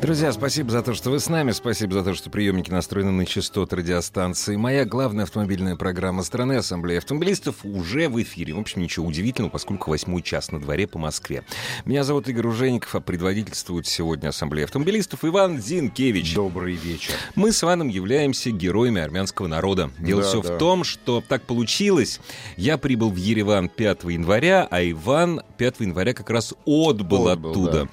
[0.00, 1.50] Друзья, спасибо за то, что вы с нами.
[1.50, 4.54] Спасибо за то, что приемники настроены на частоты радиостанции.
[4.54, 8.54] Моя главная автомобильная программа страны Ассамблея автомобилистов уже в эфире.
[8.54, 11.42] В общем, ничего удивительного, поскольку восьмой час на дворе по Москве.
[11.84, 16.32] Меня зовут Игорь Ужеников, а предводительствует сегодня Ассамблея автомобилистов Иван Зинкевич.
[16.32, 17.14] Добрый вечер.
[17.34, 19.90] Мы с Иваном являемся героями армянского народа.
[19.98, 20.54] Дело Да, все да.
[20.54, 22.20] в том, что так получилось.
[22.56, 27.72] Я прибыл в Ереван 5 января, а Иван 5 января как раз отбыл, Отбыл, оттуда.
[27.72, 27.88] да.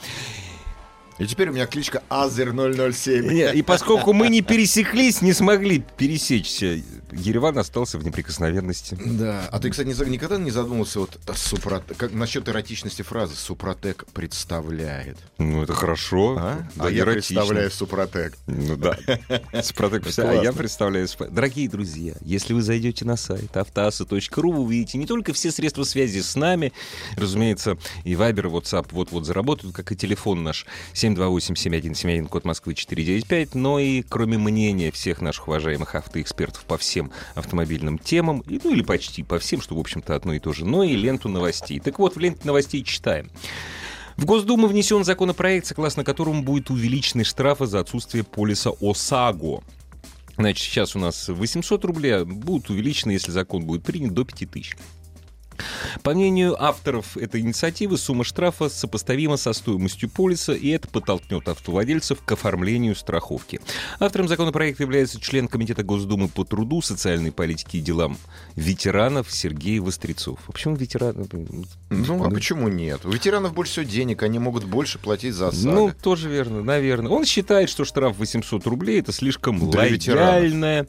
[1.18, 3.32] И теперь у меня кличка Азер 007.
[3.32, 8.98] Не, И поскольку мы не пересеклись, не смогли пересечься, Ереван остался в неприкосновенности.
[9.00, 9.48] Да.
[9.52, 14.06] А ты, кстати, не никогда не задумывался вот о супротек, как, насчет эротичности фразы «Супротек
[14.14, 15.18] представляет».
[15.38, 16.36] Ну, это хорошо.
[16.38, 17.36] А, Да, а я эротично.
[17.38, 18.34] представляю Супротек.
[18.48, 18.98] Ну да.
[19.64, 21.08] Супротек вся, а я представляю...
[21.30, 26.20] Дорогие друзья, если вы зайдете на сайт автоаса.ру, вы увидите не только все средства связи
[26.20, 26.74] с нами,
[27.16, 30.66] разумеется, и Вайбер, и WhatsApp вот-вот заработают, как и телефон наш
[31.14, 38.00] 728-7171, код Москвы 495, но и кроме мнения всех наших уважаемых автоэкспертов по всем автомобильным
[38.00, 40.84] темам, и, ну или почти по всем, что, в общем-то, одно и то же, но
[40.84, 41.80] и ленту новостей.
[41.80, 43.30] Так вот, в ленте новостей читаем.
[44.18, 49.62] В Госдуму внесен законопроект, согласно которому будет увеличены штрафы за отсутствие полиса ОСАГО.
[50.38, 54.78] Значит, сейчас у нас 800 рублей, а будут увеличены, если закон будет принят, до 5000.
[56.04, 62.22] По мнению авторов этой инициативы, сумма штрафа сопоставима со стоимостью полиса, и это подтолкнет автовладельцев
[62.24, 63.60] к оформлению страховки.
[64.00, 68.18] Автором законопроекта является член Комитета Госдумы по труду, социальной политике и делам
[68.56, 70.40] ветеранов Сергей Вострецов.
[70.48, 71.28] А почему ветераны?
[71.90, 73.06] Ну, а почему нет?
[73.06, 75.96] У ветеранов больше всего денег, они могут больше платить за Ну, ОСАГО.
[76.02, 77.12] тоже верно, наверное.
[77.12, 80.86] Он считает, что штраф 800 рублей это слишком Для ветеранов.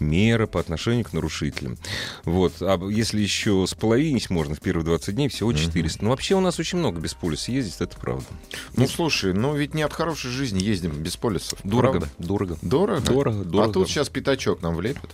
[0.00, 1.78] Мера по отношению к нарушителям.
[2.24, 2.54] Вот.
[2.60, 6.02] А если еще с половинить можно в первые 20 дней, всего 400.
[6.04, 8.26] Но вообще у нас очень много без полиса ездит, это правда.
[8.76, 11.58] Ну, слушай, ну ведь не от хорошей жизни ездим без полисов.
[11.64, 12.08] Дорого, правда?
[12.18, 12.58] дорого.
[12.62, 13.00] Дорого?
[13.00, 15.10] Дорого, А тут сейчас пятачок нам влепят.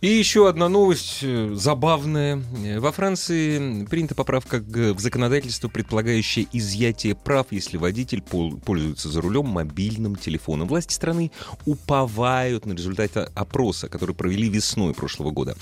[0.00, 2.40] И еще одна новость э, забавная.
[2.64, 9.08] Э, Во Франции принята поправка к- в законодательство, предполагающая изъятие прав, если водитель пол- пользуется
[9.08, 10.68] за рулем мобильным телефоном.
[10.68, 11.32] Власти страны
[11.66, 15.56] уповают на результаты опроса, который провели весной прошлого года.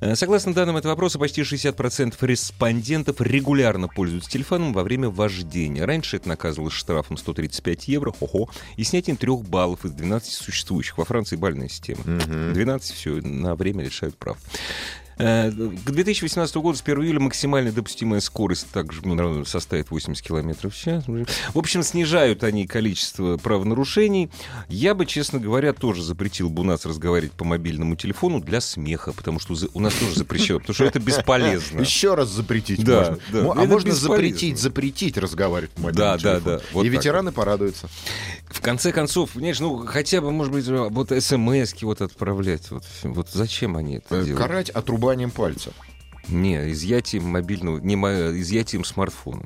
[0.00, 5.84] Э, Согласно данным этого опроса, почти 60% респондентов регулярно пользуются телефоном во время вождения.
[5.84, 10.98] Раньше это наказывалось штрафом 135 евро, хо-хо, и снятием 3 баллов из 12 существующих.
[10.98, 12.02] Во Франции бальная система.
[12.04, 14.38] 12 все на время лишают прав.
[15.18, 20.68] Э, К 2018 году с 1 июля максимальная допустимая скорость также ну, составит 80 км
[20.68, 21.04] в час.
[21.06, 24.30] В общем, снижают они количество правонарушений.
[24.68, 29.12] Я бы, честно говоря, тоже запретил бы у нас разговаривать по мобильному телефону для смеха,
[29.12, 31.80] потому что у нас тоже запрещено, потому что это бесполезно.
[31.80, 33.18] Еще раз запретить Да, можно.
[33.32, 33.52] да.
[33.62, 36.56] А можно запретить, запретить разговаривать по мобильному Да, да, телефону.
[36.58, 36.64] да.
[36.72, 37.88] Вот И ветераны порадуются.
[38.50, 42.70] В конце концов, понимаешь, ну хотя бы, может быть, вот смс вот отправлять.
[42.70, 44.38] Вот, вот зачем они это Э, делают?
[44.46, 44.70] Карать
[45.06, 45.70] отрубанием пальца.
[46.28, 47.94] Не, изъятием мобильного, не
[48.40, 49.42] изъятием смартфона.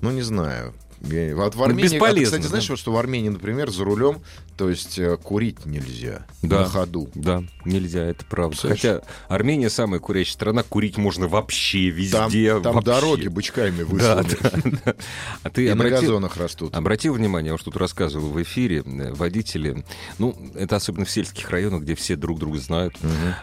[0.00, 0.72] Ну, не знаю.
[1.00, 2.48] Вот в Армении, а ты, бесполезно, кстати, да.
[2.48, 4.20] знаешь, вот, что в Армении, например, за рулем,
[4.58, 6.60] то есть э, курить нельзя Да.
[6.60, 7.08] на ходу.
[7.14, 8.50] Да, нельзя, это правда.
[8.50, 8.80] Представляешь?
[8.82, 9.02] Хотя
[9.34, 12.60] Армения самая курящая страна, курить можно вообще Там, везде.
[12.60, 12.90] там вообще.
[12.90, 14.28] дороги бычками Да, высланы.
[14.42, 14.94] да, да.
[15.42, 16.74] А ты И на газонах растут.
[16.76, 19.82] обратил внимание, я уж тут рассказывал в эфире, э, водители,
[20.18, 22.94] ну, это особенно в сельских районах, где все друг друга знают,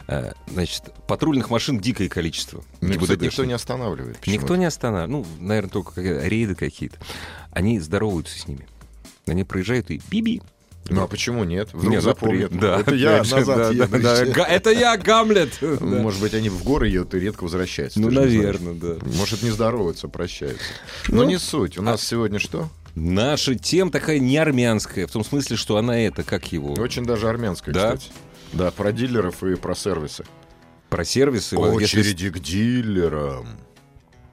[0.07, 2.63] э, значит, патрульных машин дикое количество.
[2.81, 4.25] Ну, кстати, никто не останавливает.
[4.27, 5.09] Никто не останавливает.
[5.39, 6.97] Ну, наверное, только рейды какие-то.
[7.57, 8.67] Они здороваются с ними.
[9.25, 10.43] Они проезжают и биби.
[10.89, 11.69] Ну, а почему нет?
[11.73, 12.51] Вдруг Не, ну, запомнят.
[12.57, 13.99] Да, Это я опять назад да, еду.
[13.99, 14.45] да, да.
[14.47, 15.57] Это я, Гамлет!
[15.61, 15.67] Да.
[15.79, 17.99] Может быть, они в горы едут и редко возвращаются.
[17.99, 18.95] Ну, наверное, да.
[19.17, 20.63] Может, не здороваются, прощаются.
[21.07, 21.79] Но Ну, не суть.
[21.79, 22.69] У нас сегодня что?
[22.93, 27.27] Наша тема такая не армянская, в том смысле, что она это, как его, Очень даже
[27.27, 27.97] армянская, Да?
[27.97, 28.13] кстати.
[28.53, 30.25] Да, про дилеров и про сервисы.
[30.89, 31.55] про сервисы.
[31.57, 33.47] вот если- Очереди к дилерам.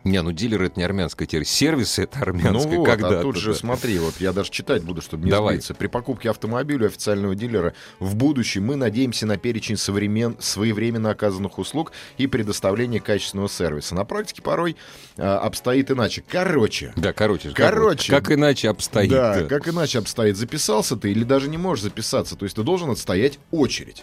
[0.04, 1.44] Не, ну дилер это не армянская теперь.
[1.46, 2.72] Сервис это армянская.
[2.72, 5.54] Ну вот, когда а тут же смотри, вот я даже читать буду, чтобы не Давай.
[5.56, 5.74] сбиться.
[5.74, 10.36] При покупке автомобиля официального дилера в будущем мы надеемся на перечень современ...
[10.40, 13.94] своевременно оказанных услуг и предоставление качественного сервиса.
[13.94, 14.76] На практике порой
[15.16, 16.22] а, обстоит иначе.
[16.28, 17.48] Короче, Да, короче.
[17.50, 18.12] как- Короче.
[18.12, 19.10] Как, иначе обстоит.
[19.10, 19.46] да, да.
[19.46, 20.36] как иначе обстоит?
[20.36, 22.36] Записался ты или даже не можешь записаться?
[22.36, 24.02] То есть ты должен отстоять очередь.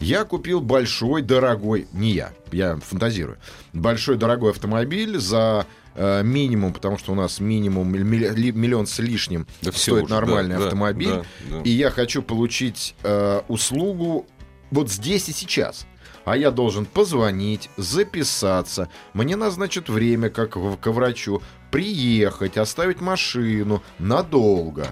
[0.00, 3.38] Я купил большой, дорогой, не я, я фантазирую,
[3.72, 8.98] большой, дорогой автомобиль за э, минимум, потому что у нас минимум милли- ли- миллион с
[8.98, 11.08] лишним Да стоит уже, да, нормальный да, автомобиль.
[11.10, 11.60] да, да.
[11.62, 14.26] И я хочу получить э, услугу
[14.70, 15.86] вот здесь и сейчас.
[16.24, 23.82] А я должен позвонить, записаться, мне назначат время, как в- ко врачу, приехать, оставить машину
[23.98, 24.86] надолго.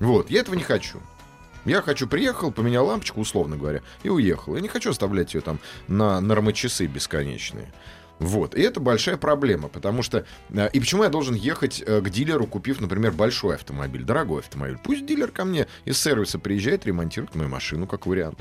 [0.00, 0.98] Вот, я этого не хочу.
[1.66, 4.54] Я хочу, приехал, поменял лампочку, условно говоря, и уехал.
[4.54, 5.58] Я не хочу оставлять ее там
[5.88, 7.72] на нормочасы бесконечные.
[8.18, 10.24] Вот, и это большая проблема, потому что...
[10.48, 14.78] э, И почему я должен ехать э, к дилеру, купив, например, большой автомобиль, дорогой автомобиль?
[14.82, 18.38] Пусть дилер ко мне из сервиса приезжает, ремонтирует мою машину, как вариант.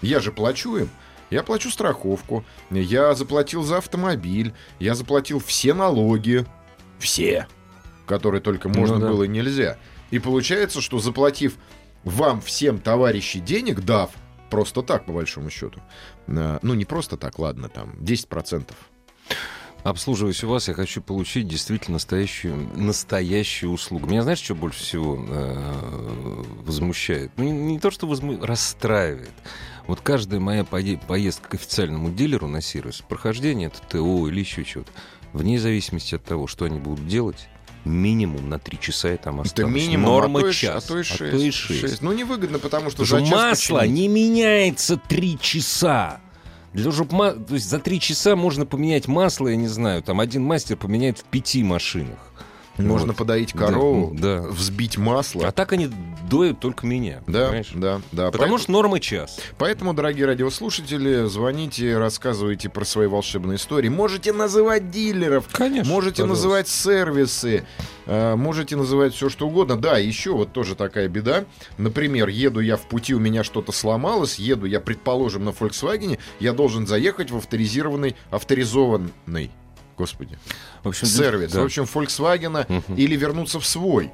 [0.00, 0.88] Я же плачу им.
[1.28, 6.44] Я плачу страховку, я заплатил за автомобиль, я заплатил все налоги,
[6.98, 7.46] все,
[8.06, 9.08] которые только можно Ну да.
[9.12, 9.78] было и нельзя.
[10.10, 11.54] И получается, что заплатив
[12.04, 14.10] вам всем, товарищи, денег, дав,
[14.50, 15.80] просто так, по большому счету,
[16.26, 18.72] э, ну не просто так, ладно, там, 10%,
[19.82, 24.08] Обслуживаясь у вас, я хочу получить действительно настоящую, настоящую услугу.
[24.08, 27.32] Меня знаешь, что больше всего э, возмущает?
[27.38, 28.44] Ну, не, то, что возму...
[28.44, 29.32] расстраивает.
[29.86, 34.92] Вот каждая моя поездка к официальному дилеру на сервис, прохождение это ТО или еще чего-то,
[35.32, 37.48] вне зависимости от того, что они будут делать,
[37.84, 39.74] минимум на три часа я там это останусь.
[39.74, 40.84] минимум, Норма а то и, час.
[40.84, 41.20] а то и 6.
[41.20, 42.02] а то и шесть.
[42.02, 43.98] Ну невыгодно, потому что Потому что за час масло починить.
[44.00, 46.20] не меняется три часа.
[46.72, 50.02] Для того, чтобы ма- то есть за три часа можно поменять масло, я не знаю,
[50.02, 52.18] там один мастер поменяет в пяти машинах.
[52.88, 53.16] Можно Вот.
[53.16, 54.42] подоить Да, корову, да.
[54.42, 55.46] взбить масло.
[55.46, 55.90] А так они
[56.28, 57.22] доят только меня.
[57.26, 57.70] Да, понимаешь?
[57.74, 58.26] да, да.
[58.26, 59.38] Потому Поэтому- что норма час.
[59.58, 63.88] Поэтому, дорогие радиослушатели, звоните, рассказывайте про свои волшебные истории.
[63.88, 65.92] Можете называть дилеров, Конечно.
[65.92, 67.64] можете называть сервисы,
[68.06, 69.76] э, можете называть все, что угодно.
[69.76, 71.44] Да, еще вот тоже такая беда.
[71.78, 76.52] Например, еду я в пути, у меня что-то сломалось, еду я, предположим, на Volkswagen, я
[76.52, 79.50] должен заехать в авторизированный, авторизованный,
[80.00, 80.38] господи,
[80.82, 81.52] В общем, сервис.
[81.52, 81.60] да.
[81.60, 82.94] В общем, Volkswagen Мгм.
[82.96, 84.10] или вернуться в свой.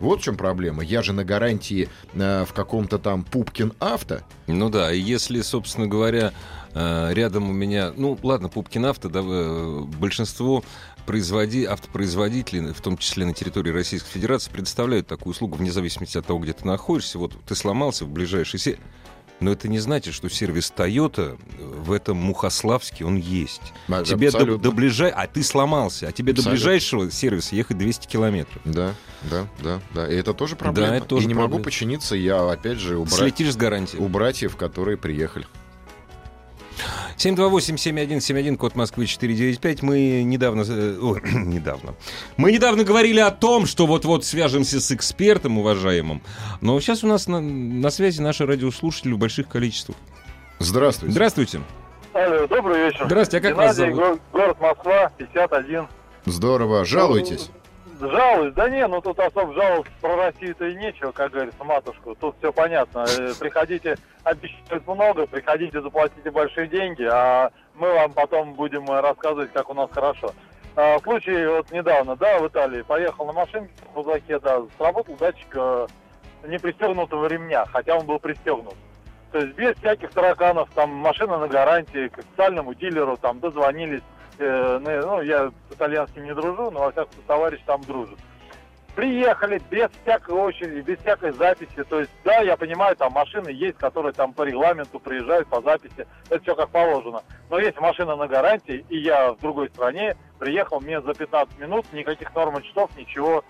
[0.00, 0.82] Вот в чем проблема.
[0.82, 4.20] Я же на гарантии э, в каком-то там Пупкин авто.
[4.46, 6.32] Ну да, и если, собственно говоря,
[6.74, 10.64] э, рядом у меня, ну ладно, Пупкин авто, да, э, большинство
[11.04, 16.26] производи, автопроизводителей, в том числе на территории Российской Федерации, предоставляют такую услугу вне зависимости от
[16.26, 17.18] того, где ты находишься.
[17.18, 18.78] Вот ты сломался в ближайший се-
[19.40, 23.72] но это не значит, что сервис Toyota в этом Мухославске он есть.
[23.88, 24.62] А, Тебе до, абсолютно.
[24.62, 25.10] до ближай...
[25.10, 26.50] А ты сломался, а тебе до Абсолютно.
[26.64, 28.60] ближайшего сервиса ехать 200 километров.
[28.64, 28.94] Да,
[29.30, 30.08] да, да, да.
[30.08, 30.94] И это тоже проблема.
[30.94, 31.52] это тоже и не проблема.
[31.54, 34.02] могу починиться я, опять же, у, бра- Слетишь с гарантией.
[34.02, 35.46] у братьев, которые приехали.
[37.16, 39.82] 728-7171, код Москвы 495.
[39.82, 40.62] Мы недавно...
[40.66, 41.94] э, о, недавно.
[42.36, 46.22] Мы недавно говорили о том, что вот-вот свяжемся с экспертом уважаемым.
[46.60, 49.96] Но сейчас у нас на, на связи наши радиослушатели в больших количествах.
[50.58, 51.12] Здравствуйте.
[51.12, 51.60] Здравствуйте.
[52.12, 53.02] Алло, добрый вечер.
[53.06, 54.18] Здравствуйте, а как вас Геннадий, зовут?
[54.32, 55.86] го- город Москва, 51.
[56.26, 56.84] Здорово.
[56.84, 57.50] Жалуйтесь.
[58.00, 62.14] Жалуюсь, да не, ну тут особо жаловаться про Россию-то и нечего, как говорится, матушку.
[62.14, 63.04] Тут все понятно.
[63.18, 69.52] Э, Приходите, обещают много, приходите, заплатите большие деньги, а мы вам потом будем э, рассказывать,
[69.52, 70.32] как у нас хорошо.
[70.76, 75.48] А, Случай вот недавно, да, в Италии, поехал на машинке в рюкзаке, да, сработал датчик
[75.54, 75.86] э,
[76.46, 78.76] непристегнутого ремня, хотя он был пристегнут.
[79.30, 84.02] То есть без всяких тараканов, там машина на гарантии, к официальному дилеру там дозвонились.
[84.40, 88.18] Э, ну, ну, я с итальянским не дружу, но во всяком случае товарищ там дружит.
[88.96, 91.84] Приехали без всякой очереди, без всякой записи.
[91.88, 96.06] То есть, да, я понимаю, там машины есть, которые там по регламенту приезжают по записи.
[96.28, 97.22] Это все как положено.
[97.50, 101.86] Но есть машина на гарантии, и я в другой стране приехал, мне за 15 минут
[101.92, 103.44] никаких норм часов, ничего.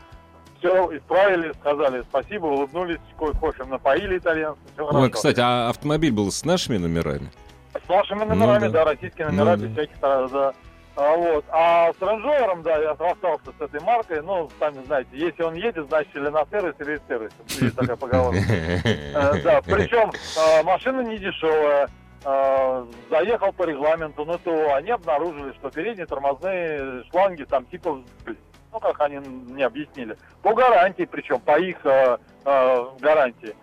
[0.58, 5.00] Все исправили, сказали спасибо, улыбнулись, ко- кофе напоили итальянцы, все хорошо.
[5.04, 7.30] Ой, кстати, а автомобиль был с нашими номерами?
[7.72, 8.84] С вашими номерами, Ну да.
[8.84, 8.90] да.
[8.92, 9.82] российские номера, Ну без да.
[9.82, 10.52] всяких да.
[10.96, 11.44] А, вот.
[11.50, 14.22] а с Rover, да, я расстался с этой маркой.
[14.22, 17.36] Ну, сами знаете, если он едет, значит, или на сервис, или из сервиса.
[17.48, 18.40] Есть такая поговорка.
[18.48, 21.88] Э, Да, причем э, машина не дешевая.
[22.24, 28.02] Э, Заехал по регламенту, но то они обнаружили, что передние тормозные шланги там типа
[28.72, 32.18] ну как они мне объяснили, по гарантии, причем по их э,
[33.00, 33.54] гарантии.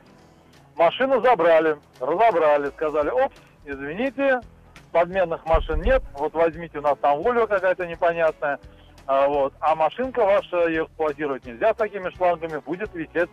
[0.75, 4.41] Машину забрали, разобрали, сказали, опс, извините,
[5.01, 8.57] подменных машин нет, вот возьмите, у нас там Volvo какая-то непонятная.
[9.05, 9.53] А, вот.
[9.59, 13.29] а машинка ваша, ее эксплуатировать нельзя с такими шлангами, будет висеть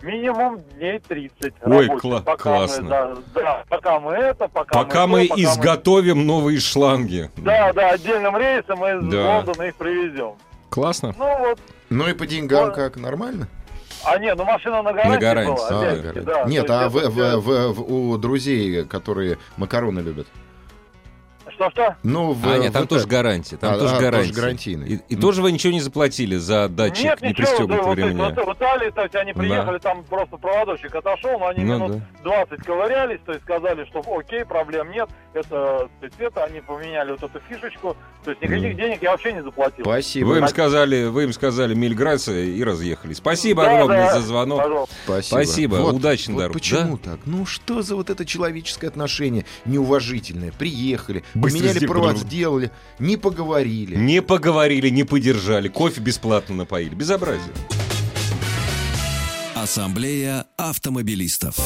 [0.00, 2.82] минимум дней 30 Ой, рабочих, кла- пока классно.
[2.84, 7.30] Мы, да, да, пока мы это, пока, Пока мы, мы то, пока изготовим новые шланги.
[7.36, 9.36] Да, да, отдельным рейсом мы из Да.
[9.36, 10.32] Лондона их привезем.
[10.70, 11.14] Классно.
[11.18, 11.58] Ну вот,
[11.90, 12.96] Ну и по деньгам Ну, как?
[12.96, 13.46] Нормально?
[14.04, 15.52] а нет, ну машина на гарантии, гарантии.
[15.54, 16.20] была, А, опять-таки, гарантия.
[16.22, 16.44] да.
[16.44, 20.26] Нет, а в- в- в- в- у друзей, которые макароны любят?
[21.70, 21.96] Что-что?
[22.02, 23.56] Ну, в, А, нет, там в тоже это- гарантия.
[23.56, 24.32] Там А, тоже а, тоже гарантия.
[24.34, 24.88] гарантийный.
[24.88, 25.20] И, и Ну.
[25.20, 28.10] тоже вы ничего не заплатили за датчик Нет, не ничего, да, пристегнутого вот, то есть,
[28.12, 28.24] ремня.
[28.30, 29.38] вот в Италии, то есть они Да.
[29.40, 34.02] приехали, там просто проводочек отошел, но они Ну минут 20 ковырялись, то есть сказали, что
[34.18, 38.76] окей, проблем нет, это, то есть, это они поменяли вот эту фишечку, то есть никаких
[38.76, 39.84] денег я вообще не заплатил.
[39.84, 40.28] Спасибо.
[40.28, 43.12] Вы им сказали, вы им сказали миль грация и разъехали.
[43.14, 44.62] Спасибо Да, огромное да, за звонок.
[44.62, 44.94] Пожалуйста.
[45.04, 45.34] Спасибо.
[45.44, 45.74] Спасибо.
[45.76, 46.54] Удачи на вот дороге.
[46.58, 47.18] почему так?
[47.26, 50.52] Ну что за вот это человеческое отношение неуважительное?
[50.52, 51.86] Приехали, Быстро поменяли сделали.
[51.86, 53.96] провод, сделали, не поговорили.
[53.96, 56.94] Не поговорили, не поддержали, кофе бесплатно напоили.
[56.94, 57.52] Безобразие.
[59.54, 61.56] Ассамблея автомобилистов.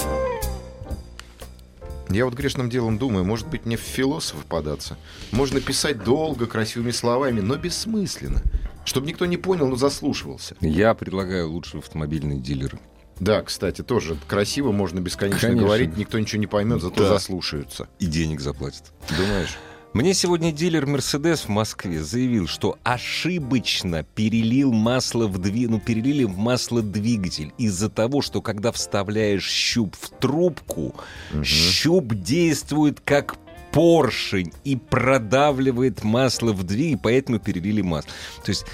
[2.08, 4.96] Я вот грешным делом думаю, может быть, мне в философы податься.
[5.32, 8.42] Можно писать долго, красивыми словами, но бессмысленно.
[8.84, 10.54] Чтобы никто не понял, но заслушивался.
[10.60, 12.78] Я предлагаю лучше автомобильные дилеры.
[13.18, 15.66] Да, кстати, тоже красиво можно бесконечно Конечно.
[15.66, 17.08] говорить, никто ничего не поймет, зато Да.
[17.08, 17.88] заслушаются.
[17.98, 18.92] И денег заплатят.
[19.16, 19.56] Думаешь?
[19.96, 25.68] Мне сегодня дилер Мерседес в Москве заявил, что ошибочно перелил масло в дви...
[25.68, 30.94] ну, перелили в масло двигатель из-за того, что когда вставляешь щуп в трубку,
[31.42, 33.36] щуп действует как
[33.72, 38.10] поршень и продавливает масло в двигатель, поэтому перелили масло.
[38.44, 38.66] То есть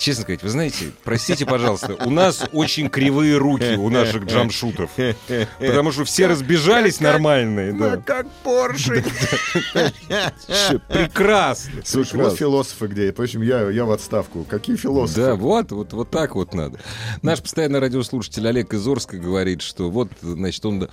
[0.00, 4.90] Честно сказать, вы знаете, простите, пожалуйста, у нас очень кривые руки у наших джамшутов.
[5.58, 7.74] Потому что все разбежались нормальные.
[7.74, 7.98] Да.
[7.98, 9.04] как поршень.
[10.88, 11.82] Прекрасно.
[11.84, 13.12] Слушай, вот философы где.
[13.12, 14.44] В общем, я, я в отставку.
[14.44, 15.20] Какие философы?
[15.20, 16.78] Да, вот, вот, вот так вот надо.
[17.20, 20.88] Наш постоянный радиослушатель Олег из Орска говорит, что вот, значит, он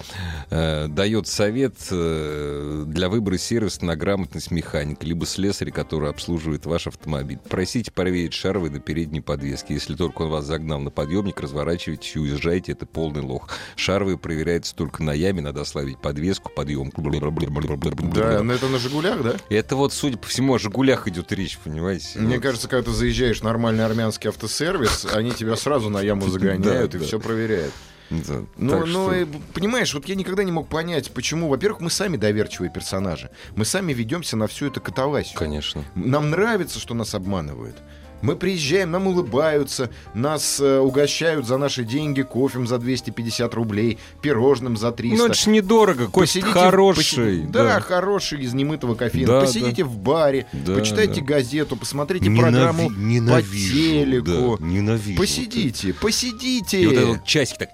[0.50, 6.88] э, дает совет э, для выбора сервиса на грамотность механика, либо слесаря, который обслуживает ваш
[6.88, 7.40] автомобиль.
[7.48, 9.74] Просите проверить шаровые до передней подвески.
[9.74, 13.48] Если только он вас загнал на подъемник, разворачивайтесь и уезжайте, это полный лох.
[13.76, 16.92] Шаровые проверяются только на яме, надо ослабить подвеску, подъем.
[16.96, 19.36] Да, но это на «Жигулях», да?
[19.50, 22.18] Это вот, судя по всему, о «Жигулях» идет речь, понимаете?
[22.18, 22.44] Мне Вот.
[22.44, 26.98] кажется, когда ты заезжаешь в нормальный армянский автосервис, они тебя сразу на яму загоняют Да,
[26.98, 27.06] и да.
[27.06, 27.74] все проверяют.
[28.10, 31.50] Да, Ну, так ну, что- и, понимаешь, вот я никогда не мог понять, почему.
[31.50, 33.30] Во-первых, мы сами доверчивые персонажи.
[33.58, 35.38] Мы сами ведемся на всю эту катавасию.
[35.38, 35.84] Конечно.
[35.94, 37.76] Нам нравится, что нас обманывают.
[38.22, 44.76] Мы приезжаем, нам улыбаются, нас э, угощают за наши деньги кофем за 250 рублей, пирожным
[44.76, 45.18] за 300.
[45.18, 47.42] Ну, это ж недорого, кофе хороший.
[47.44, 49.28] поси- Да, хороший, из немытого кофеина.
[49.28, 51.28] Да, Посидите в баре, Да, почитайте да.
[51.28, 54.58] газету, посмотрите Ненави- программу по ненавижу, телеку.
[54.60, 55.18] да, ненавижу.
[55.20, 56.82] Посидите, посидите.
[56.82, 57.70] И вот этот часик так...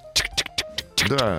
[1.09, 1.37] Да.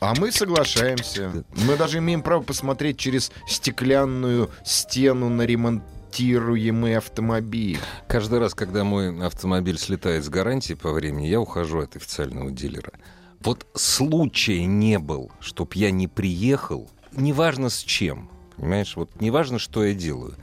[0.00, 1.44] А мы соглашаемся.
[1.66, 5.42] Мы даже имеем право посмотреть через стеклянную стену на
[6.08, 7.78] ремонтируемый автомобиль.
[8.08, 12.92] Каждый раз, когда мой автомобиль слетает с гарантии по времени, я ухожу от официального дилера.
[13.40, 19.84] Вот случая не был, чтоб я не приехал, неважно с чем, понимаешь, вот неважно, что
[19.84, 20.34] я делаю,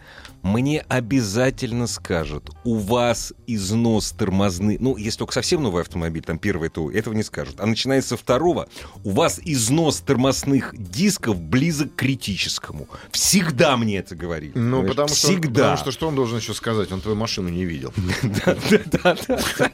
[0.45, 6.69] мне обязательно скажут, у вас износ тормозный, ну, если только совсем новый автомобиль, там первый,
[6.69, 8.69] то этого не скажут, а начиная со второго,
[9.03, 12.87] у вас износ тормозных дисков близок к критическому.
[13.09, 14.51] Всегда мне это говорили.
[14.53, 14.89] Ну, понимаешь?
[14.89, 15.61] потому что, Всегда.
[15.61, 16.91] потому что что он должен еще сказать?
[16.91, 17.91] Он твою машину не видел.
[18.23, 19.71] Да-да-да.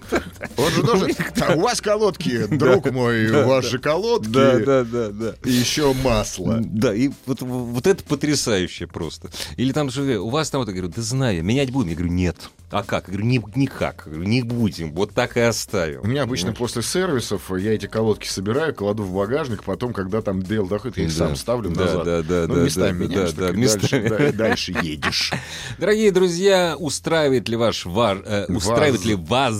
[0.56, 1.12] Он же должен...
[1.42, 4.30] «А У вас колодки, друг мой, у вас же колодки.
[4.30, 5.36] Да, да, да, да.
[5.44, 6.60] И еще масло.
[6.62, 9.30] Да, и вот, вот это потрясающе просто.
[9.58, 11.90] Или там же, у вас там вот, я говорю, да знаю, менять будем?
[11.90, 12.38] Я говорю, нет.
[12.72, 13.08] А как?
[13.10, 14.04] Я говорю, «Ни- никак.
[14.06, 16.02] Я говорю, не будем, вот так и оставим.
[16.04, 20.42] У меня обычно после сервисов я эти колодки собираю, кладу в багажник, потом, когда там
[20.42, 21.28] дело доходит, я их Да.
[21.28, 22.04] сам ставлю Да, назад.
[22.06, 24.08] да, да, ну, да, местами да, меняешь, да, да, и дальше, местами.
[24.08, 25.34] да, дальше едешь.
[25.80, 29.54] Дорогие друзья, устраивает ли ваш вар, э, устраивает ли вас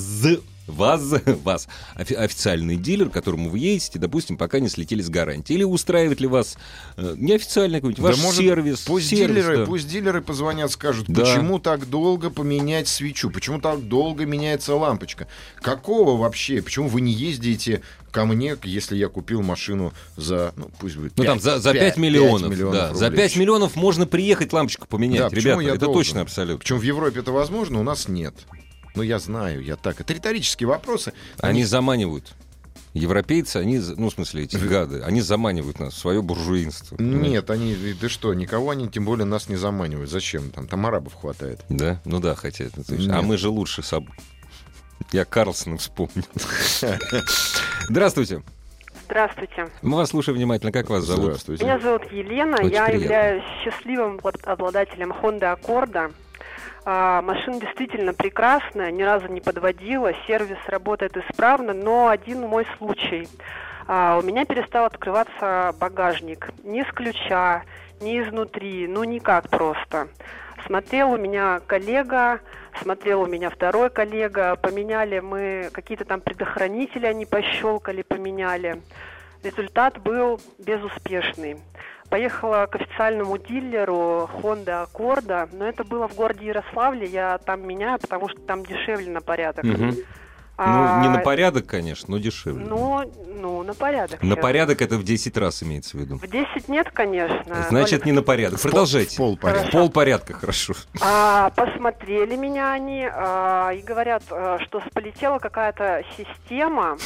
[0.68, 1.02] вас,
[1.44, 5.54] вас офи- официальный дилер, к которому вы едете, допустим, пока не слетели с гарантии?
[5.54, 6.58] Или устраивает ли вас
[6.98, 8.80] э, неофициальный какой-нибудь ваш Да, может, сервис?
[8.82, 9.66] Пусть, сервис, дилеры, да.
[9.66, 11.22] пусть дилеры позвонят, скажут, Да.
[11.22, 15.28] почему так долго поменять свечу, почему так долго меняется лампочка.
[15.62, 20.98] Какого вообще, почему вы не ездите ко мне, если я купил машину за, ну пусть
[20.98, 22.50] будет Ну, там за, за 5, пять- миллионов.
[22.50, 22.94] пять да.
[22.94, 23.22] За рублей.
[23.24, 25.22] 5 миллионов можно приехать лампочку поменять.
[25.22, 25.94] Да, Ребята, это должен?
[25.94, 26.60] точно абсолютно.
[26.60, 28.34] Причем в Европе это возможно, у нас нет.
[28.96, 30.02] Ну, я знаю, я так.
[30.02, 31.14] Это риторические вопросы.
[31.40, 32.34] Они заманивают.
[32.94, 36.98] Европейцы, они, ну, в смысле, эти гады, они заманивают нас в свое буржуинство.
[37.02, 40.10] Нет, они, ты что, никого они тем более нас не заманивают.
[40.10, 40.50] Зачем?
[40.52, 41.62] Там, там арабов хватает.
[41.70, 42.02] Да?
[42.04, 42.84] Ну да, хотя это...
[42.84, 44.10] то есть- А мы же лучше соб...
[45.14, 46.26] Я Карлсона вспомнил.
[47.90, 48.44] Здравствуйте.
[49.06, 49.70] Здравствуйте.
[49.82, 50.72] Мы вас слушаем внимательно.
[50.72, 51.24] Как вас зовут?
[51.26, 51.64] Здравствуйте.
[51.64, 52.58] Меня зовут Елена.
[52.58, 53.04] Очень я приятно.
[53.04, 56.14] являюсь счастливым облад- обладателем Honda Accord.
[56.84, 63.28] А, машина действительно прекрасная, ни разу не подводила, сервис работает исправно, но один мой случай.
[63.88, 67.64] А, у меня перестал открываться багажник ни с ключа,
[68.02, 70.08] ни изнутри, ну никак просто.
[70.66, 72.40] Смотрел у меня коллега,
[72.82, 78.82] смотрел у меня второй коллега, поменяли мы какие-то там предохранители, они пощелкали, поменяли.
[79.44, 81.58] Результат был безуспешный.
[82.12, 88.00] Поехала к официальному дилеру Honda Accord, но это было в городе Ярославле, я там меняю,
[88.00, 89.64] потому что там дешевле на порядок.
[89.64, 89.96] Мгм.
[90.64, 92.64] А, Ну, не на порядок, конечно, но дешевле.
[92.64, 93.04] Ну,
[93.42, 94.22] ну, на порядок.
[94.22, 96.18] На порядок это в 10 раз имеется в виду.
[96.18, 97.66] В 10 нет, конечно.
[97.70, 98.62] Значит, не на порядок.
[98.62, 99.16] Продолжайте.
[99.16, 99.68] В пол порядка.
[99.68, 100.74] В пол порядка, хорошо.
[101.02, 106.98] А, посмотрели меня они а, и говорят, а, что полетела какая-то система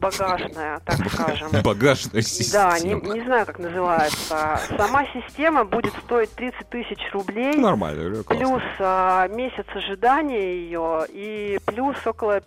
[0.00, 1.50] багажная, так скажем.
[1.62, 3.14] Багажная Да, не, система.
[3.14, 4.60] не знаю, как называется.
[4.76, 7.54] Сама система будет стоить 30 тысяч рублей.
[7.56, 8.46] Нормально, классно.
[8.46, 12.40] Плюс а, месяц ожидания ее и плюс около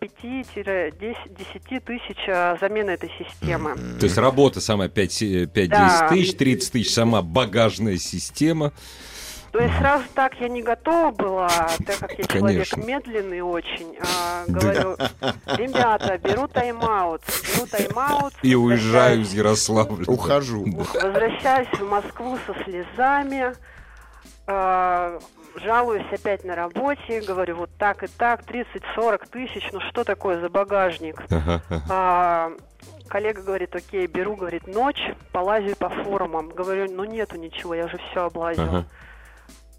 [0.55, 3.75] 5-10 тысяч а, замены этой системы.
[4.00, 6.07] То есть работа сама 5-10 Да.
[6.09, 8.71] тысяч, 30 тысяч сама багажная система.
[9.51, 11.47] То есть сразу так я не готова была,
[11.85, 12.81] так как я человек Конечно.
[12.83, 13.95] медленный очень.
[14.01, 14.97] а, говорю,
[15.47, 17.21] ребята, беру тайм-аут,
[17.55, 18.33] беру тайм-аут.
[18.41, 20.03] И уезжаю из Ярославля.
[20.07, 20.65] Ухожу.
[20.93, 23.53] Возвращаюсь в Москву со слезами,
[24.45, 25.19] а,
[25.55, 30.50] жалуюсь опять на работе, говорю, вот так и так, 30-40 тысяч, ну что такое за
[30.50, 31.21] багажник?
[31.29, 31.83] Ага, ага.
[31.89, 32.51] А,
[33.07, 36.50] коллега говорит, окей, беру, говорит, ночь, полазю по форумам.
[36.50, 38.67] Говорю, ну нету ничего, я уже все облазила.
[38.67, 38.85] Ага.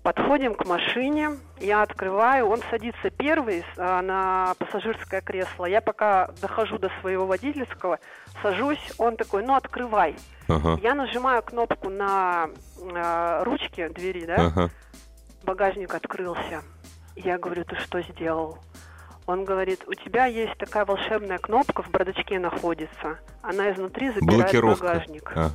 [0.06, 5.66] Подходим к машине, я открываю, он садится первый а, на пассажирское кресло.
[5.66, 7.98] Я пока дохожу до своего водительского,
[8.40, 10.14] сажусь, он такой, ну открывай.
[10.46, 10.78] Ага.
[10.80, 12.50] Я нажимаю кнопку на
[12.94, 14.70] а, ручке двери, да, Ага.
[15.46, 16.62] Багажник открылся.
[17.14, 18.58] Я говорю, ты что сделал?
[19.26, 23.18] Он говорит, у тебя есть такая волшебная кнопка в бардачке находится.
[23.42, 24.84] Она изнутри забирает Блокировка.
[24.84, 25.32] багажник.
[25.34, 25.52] Ага.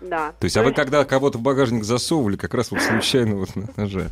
[0.00, 0.32] Да.
[0.40, 4.10] То есть, а вы когда кого-то в багажник засовывали, как раз вот случайно вот нажали.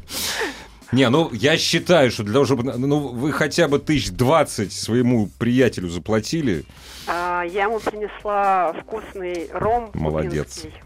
[0.92, 2.62] Не, ну я считаю, что для того, чтобы...
[2.76, 6.64] Ну, вы хотя бы тысяч двадцать своему приятелю заплатили,
[7.08, 9.90] А, я ему принесла вкусный ром.
[9.94, 10.60] Молодец.
[10.60, 10.82] кубинский.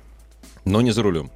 [0.65, 1.31] Но не за рулем.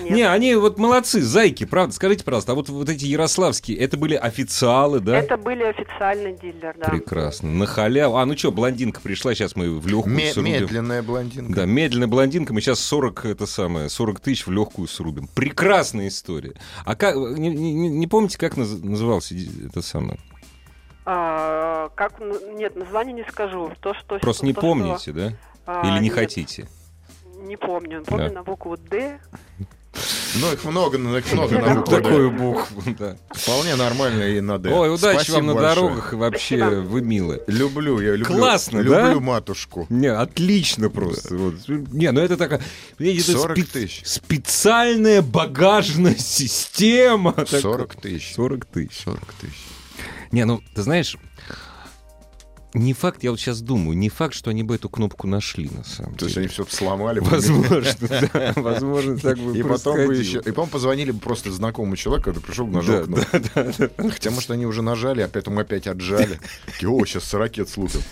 [0.00, 0.10] Нет.
[0.10, 1.94] Не, они вот молодцы, зайки, правда.
[1.94, 5.16] Скажите, пожалуйста, а вот, вот эти ярославские, это были официалы, да?
[5.18, 6.88] Это были официальный дилер, да.
[6.88, 7.48] Прекрасно.
[7.50, 8.16] На халяву.
[8.16, 10.52] А, ну что, блондинка пришла, сейчас мы в легкую Ме- срубим.
[10.52, 11.52] медленная блондинка.
[11.54, 15.28] Да, медленная блондинка, мы сейчас 40, это самое, 40 тысяч в легкую срубим.
[15.34, 16.52] Прекрасная история.
[16.84, 19.34] А как, не, не- не помните, как наз- назывался
[19.66, 20.18] это самое?
[21.04, 22.14] А, как,
[22.56, 23.70] нет, название не скажу.
[23.80, 25.32] То, что, Просто не то, что- помните, да?
[25.66, 26.68] А, Или не нет, хотите?
[27.46, 28.02] Не помню.
[28.04, 28.34] Помню Да.
[28.34, 29.20] на букву Д.
[30.40, 31.96] Ну, их много, их много на букву.
[31.96, 33.16] Такую букву, да.
[33.30, 34.70] Вполне нормально и на «Д».
[34.70, 35.74] Ой, удачи Спасибо вам на большое.
[35.74, 36.80] дорогах, и вообще Спасибо.
[36.82, 37.42] вы милы.
[37.46, 38.36] Люблю, я люблю.
[38.36, 39.20] Классно, люблю да?
[39.20, 39.86] матушку.
[39.88, 41.34] Не, отлично просто.
[41.34, 41.54] Вот.
[41.68, 42.60] Не, ну это такая...
[42.98, 44.02] видите, это 40 спе- тысяч.
[44.04, 47.32] Специальная багажная система.
[47.32, 47.60] такая.
[47.62, 48.34] 40 тысяч.
[48.34, 49.00] 40 тысяч.
[49.02, 49.64] 40 тысяч.
[50.32, 51.16] Не, ну, ты знаешь,
[52.76, 55.84] не факт, я вот сейчас думаю, не факт, что они бы эту кнопку нашли, на
[55.84, 56.44] самом То есть деле.
[56.46, 57.20] они все сломали.
[57.20, 57.82] Возможно,
[58.32, 60.38] да, возможно, так бы И потом бы еще...
[60.38, 63.26] И потом позвонили бы просто знакомому человеку, который пришел, Да, нажал кнопку.
[63.32, 64.10] да, да, да.
[64.10, 66.38] Хотя, может, они уже нажали, а потом опять отжали.
[66.84, 68.02] О, сейчас ракет слупят.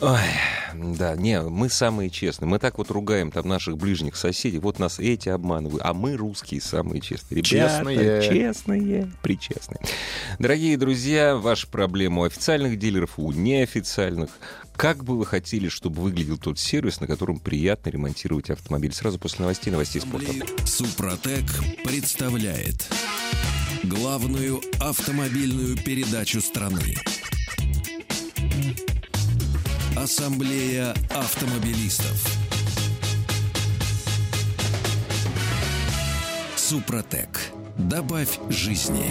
[0.00, 0.18] Ой,
[0.74, 2.48] да, не, мы самые честные.
[2.48, 4.58] Мы так вот ругаем там наших ближних соседей.
[4.58, 7.42] Вот нас эти обманывают, а мы русские самые честные.
[7.42, 8.22] Ребята, Честные.
[8.28, 9.80] честные, причестные.
[10.38, 14.30] Дорогие друзья, ваша проблема у официальных дилеров, у неофициальных.
[14.76, 18.92] Как бы вы хотели, чтобы выглядел тот сервис, на котором приятно ремонтировать автомобиль?
[18.92, 20.32] Сразу после новостей, новостей спорта.
[20.66, 21.44] Супротек
[21.84, 22.90] представляет
[23.84, 26.96] главную автомобильную передачу страны.
[29.96, 32.26] Ассамблея автомобилистов.
[36.56, 37.53] Супротек.
[37.78, 39.10] Добавь жизни.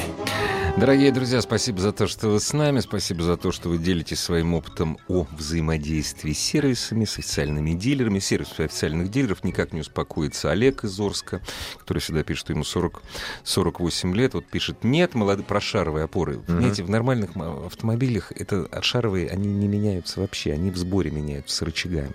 [0.78, 2.80] Дорогие друзья, спасибо за то, что вы с нами.
[2.80, 8.17] Спасибо за то, что вы делитесь своим опытом о взаимодействии с сервисами, с официальными дилерами.
[8.19, 10.49] Сервис официальных дилеров никак не успокоится.
[10.49, 11.41] Олег из Орска,
[11.78, 13.04] который всегда пишет, что ему 40,
[13.43, 16.38] 48 лет, вот пишет, нет, молодые, про шаровые опоры.
[16.38, 16.45] Угу.
[16.47, 21.62] Знаете, в нормальных автомобилях это шаровые, они не меняются вообще, они в сборе меняются с
[21.62, 22.13] рычагами.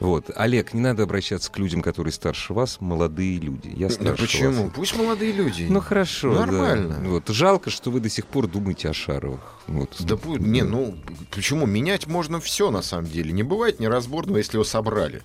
[0.00, 0.30] Вот.
[0.34, 3.72] Олег, не надо обращаться к людям, которые старше вас, молодые люди.
[3.74, 4.64] Я старше да почему?
[4.64, 4.72] Вас.
[4.74, 5.67] Пусть молодые люди.
[5.68, 7.00] Ну хорошо, Нормально.
[7.02, 7.08] Да.
[7.08, 7.28] Вот.
[7.28, 9.40] Жалко, что вы до сих пор думаете о Шаровых.
[9.66, 9.96] Вот.
[10.00, 10.96] Да не, ну
[11.30, 11.66] почему?
[11.66, 13.32] Менять можно все на самом деле.
[13.32, 15.22] Не бывает неразборного, если его собрали.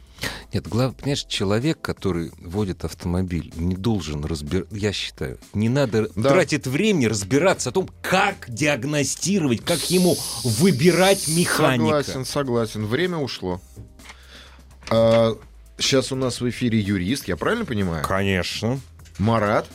[0.54, 6.30] Нет, главное, понимаешь, человек, который водит автомобиль, не должен разбираться, я считаю, не надо да.
[6.30, 12.04] тратить время разбираться о том, как диагностировать, как ему выбирать механика.
[12.04, 12.86] Согласен, согласен.
[12.86, 13.62] Время ушло.
[14.90, 15.38] А,
[15.78, 18.06] сейчас у нас в эфире юрист, я правильно понимаю?
[18.06, 18.80] Конечно.
[19.18, 19.68] Марат.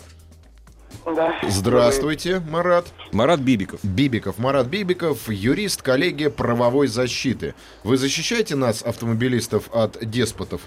[1.05, 1.35] Да.
[1.48, 2.87] Здравствуйте, Марат.
[3.12, 3.81] Марат Бибиков.
[3.83, 4.38] Бибиков.
[4.38, 7.55] Марат Бибиков, юрист, коллеги правовой защиты.
[7.85, 10.61] Вы защищаете нас, автомобилистов, от деспотов?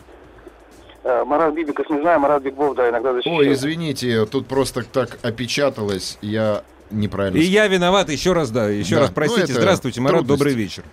[1.03, 3.37] Э, Марат Бибиков не знаю, Марат Бигбов, да, иногда защищаю.
[3.37, 7.37] Ой, извините, тут просто так опечаталось, я неправильно...
[7.37, 9.01] И я виноват, еще раз, да, еще да.
[9.01, 9.53] раз простите.
[9.53, 10.39] Ну, Здравствуйте, Марат, трудности.
[10.39, 10.83] добрый вечер.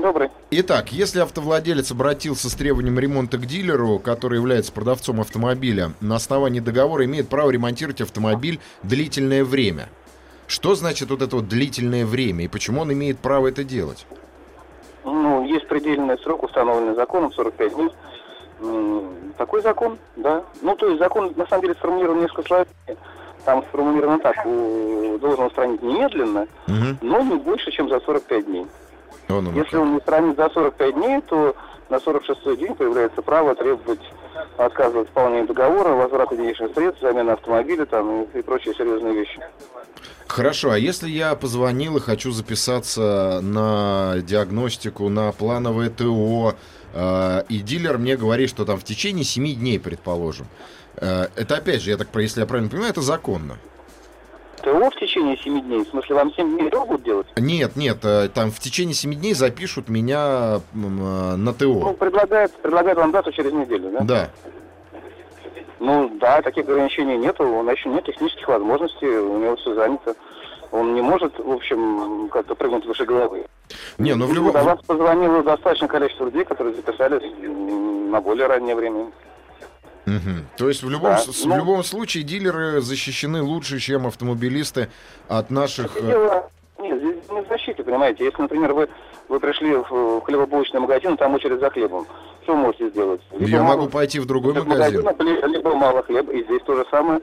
[0.00, 0.30] Добрый.
[0.50, 6.60] Итак, если автовладелец обратился с требованием ремонта к дилеру, который является продавцом автомобиля, на основании
[6.60, 9.88] договора имеет право ремонтировать автомобиль длительное время.
[10.46, 14.06] Что значит вот это вот длительное время и почему он имеет право это делать?
[15.04, 17.90] Ну, есть предельный срок, установленный законом, 45 дней.
[19.36, 20.42] Такой закон, да.
[20.60, 22.96] Ну, то есть закон, на самом деле, сформулирован несколько сложнее.
[23.44, 26.96] Там сформулировано так, должен устранить немедленно, угу.
[27.00, 28.66] но не больше, чем за 45 дней.
[29.30, 31.54] Он Если он не сравнит за 45 дней, то
[31.88, 34.00] на 46-й день появляется право требовать
[34.56, 39.40] отказа от исполнения договора, возврата денежных средств, замена автомобиля там, и, и прочие серьезные вещи.
[40.28, 46.54] Хорошо, а если я позвонил и хочу записаться на диагностику, на плановое ТО,
[46.94, 50.46] э, и дилер мне говорит, что там в течение 7 дней, предположим,
[50.96, 53.58] э, это опять же, я так, если я правильно понимаю, это законно?
[54.62, 55.84] ТО в течение 7 дней?
[55.84, 57.26] В смысле, вам 7 дней ТО будут делать?
[57.36, 61.66] Нет, нет, э, там в течение 7 дней запишут меня э, на ТО.
[61.66, 64.00] Ну, предлагают, предлагают вам дату через неделю, да?
[64.00, 64.30] Да.
[65.80, 70.14] Ну, да, таких ограничений нету, у нас еще нет технических возможностей, у него все занято.
[70.72, 73.46] Он не может, в общем, как-то прыгнуть выше головы.
[73.98, 74.52] Не, ну в любом...
[74.52, 79.10] До вас позвонило достаточное количество людей, которые записались на более раннее время.
[80.06, 80.46] Угу.
[80.56, 84.88] То есть в любом, да, в ну, любом случае дилеры защищены лучше, чем автомобилисты
[85.28, 85.96] от наших...
[85.96, 88.24] Э, дело, нет, здесь не в защите, понимаете.
[88.24, 88.88] Если, например, вы,
[89.28, 92.06] вы пришли в хлебобулочный магазин, там очередь за хлебом,
[92.42, 93.20] что вы можете сделать?
[93.32, 95.02] Либо Я мало, могу пойти в другой магазин.
[95.02, 95.52] магазин.
[95.52, 97.20] Либо мало хлеба, и здесь то же самое.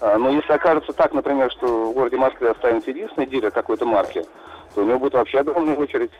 [0.00, 4.24] А, но если окажется так, например, что в городе Москве останется единственный дилер какой-то марки,
[4.74, 6.10] то у него будет вообще огромная очередь.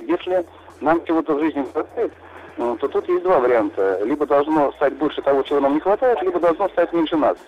[0.00, 0.44] Если
[0.80, 2.12] нам чего-то в жизни не хватает,
[2.58, 4.00] то тут есть два варианта.
[4.02, 7.38] Либо должно стать больше того, чего нам не хватает, либо должно стать меньше нас.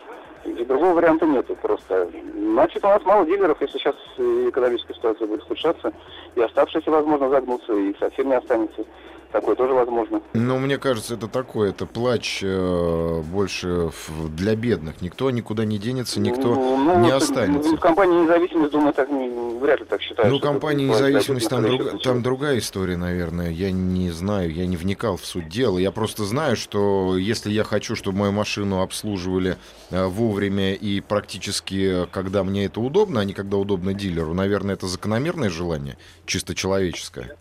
[0.44, 2.08] И другого варианта нету просто.
[2.34, 5.92] Значит, у нас мало дилеров, если сейчас экономическая ситуация будет ухудшаться,
[6.34, 8.84] и оставшиеся, возможно, загнутся, и совсем не останется.
[9.32, 10.20] Такое тоже возможно.
[10.32, 13.90] Ну, мне кажется, это такое, это плач э, больше
[14.36, 15.00] для бедных.
[15.02, 17.70] Никто никуда не денется, никто ну, ну, не останется.
[17.70, 19.28] Ну, компания независимость, думаю, так не,
[19.60, 20.32] вряд ли так считают.
[20.32, 23.50] Ну, компания независимость, там, друг, там другая история, наверное.
[23.50, 25.78] Я не знаю, я не вникал в суть дела.
[25.78, 29.58] Я просто знаю, что если я хочу, чтобы мою машину обслуживали
[29.90, 34.88] э, вовремя и практически, когда мне это удобно, а не когда удобно дилеру, наверное, это
[34.88, 37.36] закономерное желание, чисто человеческое.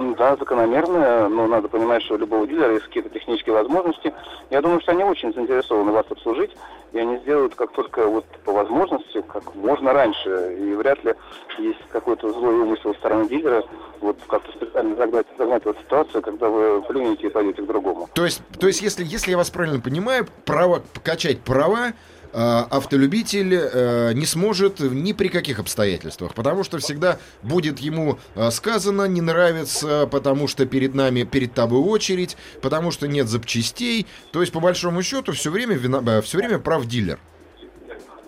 [0.00, 4.14] Да, закономерно, но надо понимать, что у любого дилера есть какие-то технические возможности.
[4.48, 6.56] Я думаю, что они очень заинтересованы вас обслужить,
[6.92, 10.56] и они сделают как только вот по возможности, как можно раньше.
[10.58, 11.14] И вряд ли
[11.58, 13.62] есть какой-то злой умысел со стороны дилера
[14.00, 18.08] вот как-то специально загнать, загнать вот ситуацию, когда вы плюнете и пойдете к другому.
[18.14, 21.92] То есть, то есть если, если я вас правильно понимаю, право покачать права
[22.32, 29.06] автолюбитель э, не сможет ни при каких обстоятельствах, потому что всегда будет ему э, сказано,
[29.06, 34.06] не нравится, потому что перед нами, перед тобой очередь, потому что нет запчастей.
[34.32, 37.18] То есть, по большому счету, все время, вина, все время прав дилер.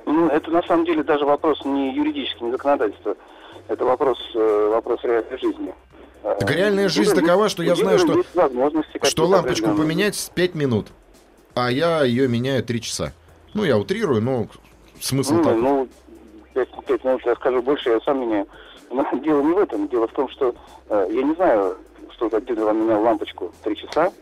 [0.05, 3.17] Ну, это на самом деле даже вопрос не юридический, не законодательства.
[3.69, 5.73] Это вопрос, вопрос реальной жизни.
[6.23, 8.23] Так реальная жизнь такова, что я знаю, что,
[9.03, 10.89] что лампочку поменять 5 минут,
[11.55, 13.13] а я ее меняю 3 часа.
[13.55, 14.47] Ну, я утрирую, но
[15.01, 15.61] смысл ну, такой.
[15.61, 15.89] Ну,
[16.55, 18.47] пять, пять минут я скажу больше, я сам меняю.
[18.91, 19.89] Но дело не в этом.
[19.89, 20.55] Дело в том, что
[20.89, 21.77] э, я не знаю,
[22.11, 24.13] что за дилер вам менял лампочку три часа.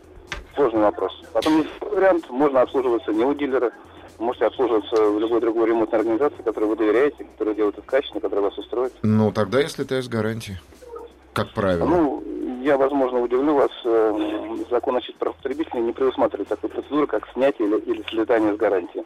[0.55, 1.13] Сложный вопрос.
[1.33, 3.71] Потом есть вариант, можно обслуживаться не у дилера,
[4.21, 8.51] Можете обслуживаться в любой другой ремонтной организации, которой вы доверяете, которая делает это качественно, которая
[8.51, 8.93] вас устроит.
[9.01, 10.59] Ну, тогда я слетаю с гарантии.
[11.33, 11.85] Как правило.
[11.85, 12.23] Ну,
[12.63, 13.71] я, возможно, удивлю вас.
[13.85, 14.37] э,
[14.69, 19.03] Закон о правах потребителей не предусматривает такой процедуры, как снятие или, или слетание с гарантии.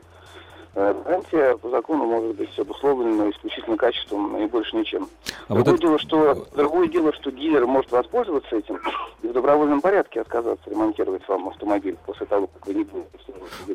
[0.75, 5.07] Э, Гарантия по закону может быть обусловлена исключительно качеством и больше ничем.
[5.47, 8.79] А вот другое, это- дело, что, другое дело, что дилер может воспользоваться этим
[9.23, 13.09] и в добровольном порядке отказаться ремонтировать вам автомобиль после того, как вы не будете.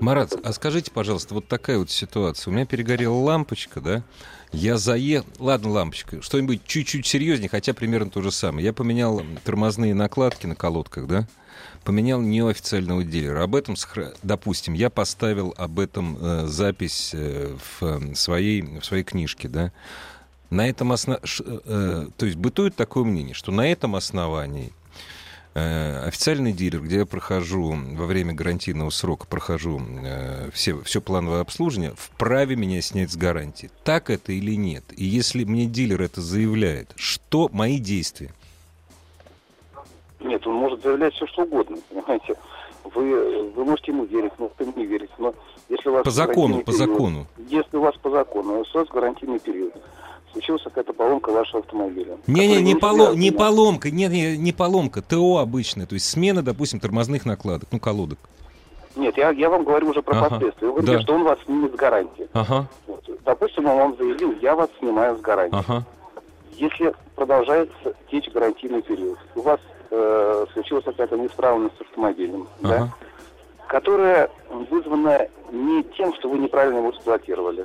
[0.01, 2.51] Марат, а скажите, пожалуйста, вот такая вот ситуация.
[2.51, 4.03] У меня перегорела лампочка, да?
[4.53, 5.27] Я заехал...
[5.39, 6.21] Ладно, лампочка.
[6.23, 8.67] Что-нибудь чуть-чуть серьезнее, хотя примерно то же самое.
[8.67, 11.29] Я поменял тормозные накладки на колодках, да?
[11.85, 13.45] Поменял неофициального дилера.
[13.45, 13.77] Об этом,
[14.23, 19.73] допустим, я поставил об этом э, запись э, в, э, своей, в своей книжке, да?
[20.51, 21.21] На этом основ...
[21.23, 24.80] ш- э, то есть бытует такое мнение, что на этом основании Э,
[25.55, 31.93] официальный дилер, где я прохожу во время гарантийного срока, прохожу э, все, все плановое обслуживание,
[31.97, 33.71] вправе меня снять с гарантии.
[33.85, 34.85] Так это или нет?
[34.97, 38.33] И если мне дилер это заявляет, что мои действия?
[40.21, 42.35] Нет, он может заявлять все, что угодно, понимаете.
[42.95, 45.35] Вы, вы можете ему верить, можете ему не верить, но
[45.69, 46.05] если у вас...
[46.05, 47.27] По закону, по период- закону.
[47.49, 49.75] Если у вас по закону, у вас гарантийный период,
[50.33, 52.17] случилась какая-то поломка вашего автомобиля.
[52.27, 56.43] Не-не, которая не, поло- не поломка, не, не, не поломка, ТО обычное, то есть смена,
[56.43, 58.19] допустим, тормозных накладок, ну, колодок.
[58.97, 60.67] Нет, я, я вам говорю уже про Ага, последствия.
[60.69, 61.03] Вы говорите, да.
[61.03, 62.29] что он вас снимет с гарантии.
[62.33, 63.05] Ага, Вот.
[63.25, 65.57] Допустим, он вам заявил, я вас снимаю с гарантии.
[65.59, 65.85] ага.
[66.57, 72.95] Если продолжается течь гарантийный период, у вас э, случилась какая-то неисправность с автомобилем, да, Ага.
[73.69, 77.65] которая вызвана не тем, что вы неправильно его эксплуатировали,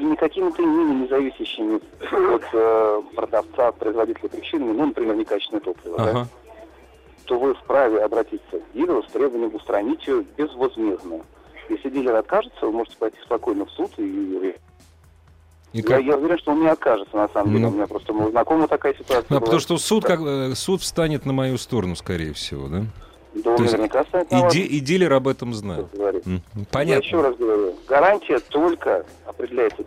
[0.00, 1.80] и не какими-то иными независящими
[2.34, 6.28] от э, продавца, от производителя причинами, ну, например, некачественное топливо, да, Ага.
[7.26, 11.20] то вы вправе обратиться к дилеру с требованием устранить ее безвозмездно.
[11.68, 14.02] Если дилер откажется, вы можете пойти спокойно в суд и
[15.72, 16.02] И я, как?
[16.02, 17.66] я уверен, что он не откажется, на самом деле.
[17.66, 17.68] Ну.
[17.68, 19.26] У меня просто знакома такая ситуация.
[19.28, 19.40] Ну, была.
[19.40, 22.86] потому что суд, как, э, суд встанет на мою сторону, скорее всего, да?
[23.34, 25.86] Да, то есть наверняка станет на И, вас, ди- и дилер об этом знает.
[25.94, 27.02] М, Я Понятно.
[27.04, 29.84] еще раз говорю, гарантия только определяется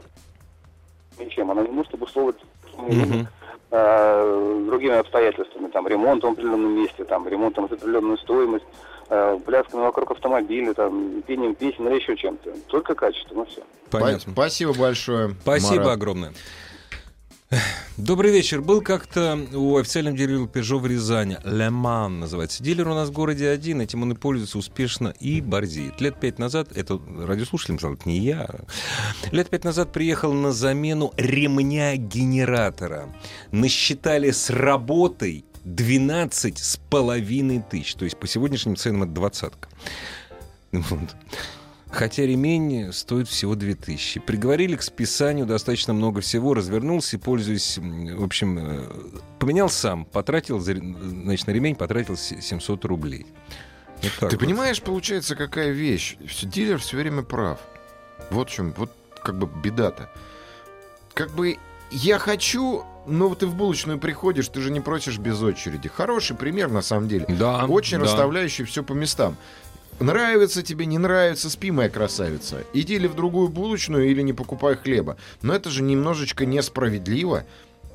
[1.19, 1.51] ничем.
[1.51, 2.37] Она не может обусловить
[3.71, 8.65] э, другими обстоятельствами, там, ремонтом в определенном месте, там, ремонтом за определенную стоимость,
[9.09, 12.51] э, плясками вокруг автомобиля, там, пением песен или еще чем-то.
[12.67, 13.61] Только качество, ну все.
[13.89, 14.31] Понятно.
[14.33, 15.35] Спасибо большое.
[15.41, 15.93] Спасибо Марат.
[15.93, 16.33] огромное.
[17.97, 18.61] Добрый вечер.
[18.61, 21.37] Был как-то у официального дилера Peugeot в Рязани.
[21.43, 22.63] Леман называется.
[22.63, 26.01] Дилер у нас в городе один, этим он и пользуется успешно и борзеет.
[26.01, 28.49] Лет пять назад, это радиослушателям сказал, это не я.
[29.31, 33.13] Лет пять назад приехал на замену ремня генератора.
[33.51, 37.95] Насчитали с работой 12 с половиной тысяч.
[37.95, 39.69] То есть по сегодняшним ценам это двадцатка.
[40.71, 41.15] Вот.
[41.93, 44.19] Хотя ремень стоит всего 2000.
[44.21, 48.89] Приговорили к списанию достаточно много всего, развернулся и, пользуясь, в общем, э,
[49.37, 53.27] поменял сам, потратил, значит, на ремень потратил се- 700 рублей.
[54.01, 54.39] Вот Ты вот.
[54.39, 56.17] понимаешь, получается, какая вещь?
[56.41, 57.59] Дилер все время прав.
[58.31, 60.09] Вот в чем, вот как бы беда-то.
[61.13, 61.57] Как бы
[61.91, 65.89] я хочу, но вот ты в булочную приходишь, ты же не просишь без очереди.
[65.89, 67.25] Хороший пример, на самом деле.
[67.29, 68.05] Да, Очень да.
[68.05, 69.37] расставляющий все по местам.
[69.99, 72.63] Нравится тебе, не нравится, спи, моя красавица.
[72.73, 75.17] Иди или в другую булочную, или не покупай хлеба.
[75.41, 77.45] Но это же немножечко несправедливо.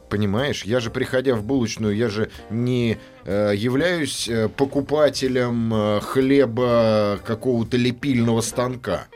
[0.08, 7.20] Понимаешь, я же, приходя в булочную, я же не э, являюсь э, покупателем э, хлеба
[7.26, 9.06] какого-то лепильного станка.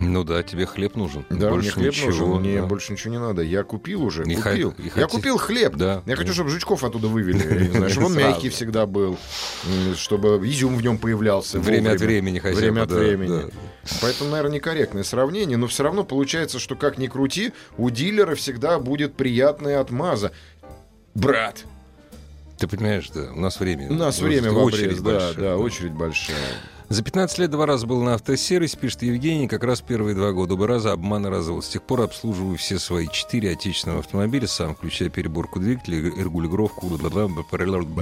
[0.00, 1.26] Ну да, тебе хлеб нужен.
[1.28, 2.26] Да, больше мне хлеб ничего.
[2.26, 2.66] нужен, мне да.
[2.66, 3.42] больше ничего не надо.
[3.42, 4.74] Я купил уже, И купил.
[4.78, 5.76] и Я купил хлеб.
[5.76, 6.02] Да.
[6.06, 7.36] Я хочу, чтобы жучков оттуда вывели.
[7.38, 9.18] Я не знаю, чтобы он мягкий всегда был,
[9.96, 11.60] чтобы изюм в нем появлялся.
[11.60, 13.50] Время от времени хотя Время бы, от да, времени.
[14.00, 18.78] Поэтому, наверное, некорректное сравнение, но все равно получается, что как ни крути, у дилера всегда
[18.78, 20.32] будет приятная отмаза.
[21.14, 21.64] Брат,
[22.58, 23.90] Ты понимаешь, да, у нас время.
[23.90, 26.36] у нас время в очередь да, большая, да, очередь большая.
[26.90, 30.54] За 15 лет два раза был на автосервисе, пишет Евгений, как раз первые два года.
[30.54, 31.62] Оба раза обман и развал.
[31.62, 36.88] С тех пор обслуживаю все свои четыре отечественных автомобиля сам, включая переборку двигателя, регулировку,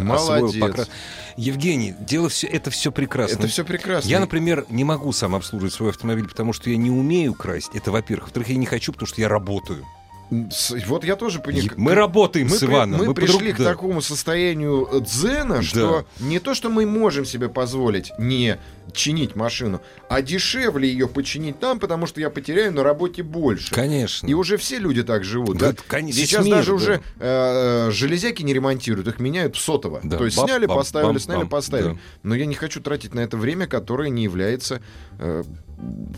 [0.07, 0.89] Молодец.
[1.37, 3.37] Евгений, дело все, это все прекрасно.
[3.37, 4.09] Это все прекрасно.
[4.09, 7.73] Я, например, не могу сам обслуживать свой автомобиль, потому что я не умею красть.
[7.75, 8.29] Это, во-первых.
[8.29, 9.85] Во-вторых, я не хочу, потому что я работаю.
[10.31, 11.71] Вот я тоже понимаю.
[11.77, 12.99] Мы работаем мы, с Иваном.
[13.01, 13.65] мы мы пришли подруг- к да.
[13.65, 18.59] такому состоянию э, дзена, что не то, что мы можем себе позволить не
[18.93, 23.75] чинить машину, а дешевле ее починить нам, потому что я потеряю на работе больше.
[23.75, 24.27] Конечно.
[24.27, 25.57] И уже все люди так живут.
[25.59, 25.77] Да, Да?
[25.89, 26.75] кон- весь Сейчас мир, даже да.
[26.77, 30.01] уже э, железяки не ремонтируют, их меняют сотово.
[30.03, 31.93] Да, То есть бам, сняли, бам, поставили, бам, сняли, бам, поставили.
[31.95, 31.99] да.
[32.23, 34.81] Но я не хочу тратить на это время, которое не является,
[35.19, 35.45] э,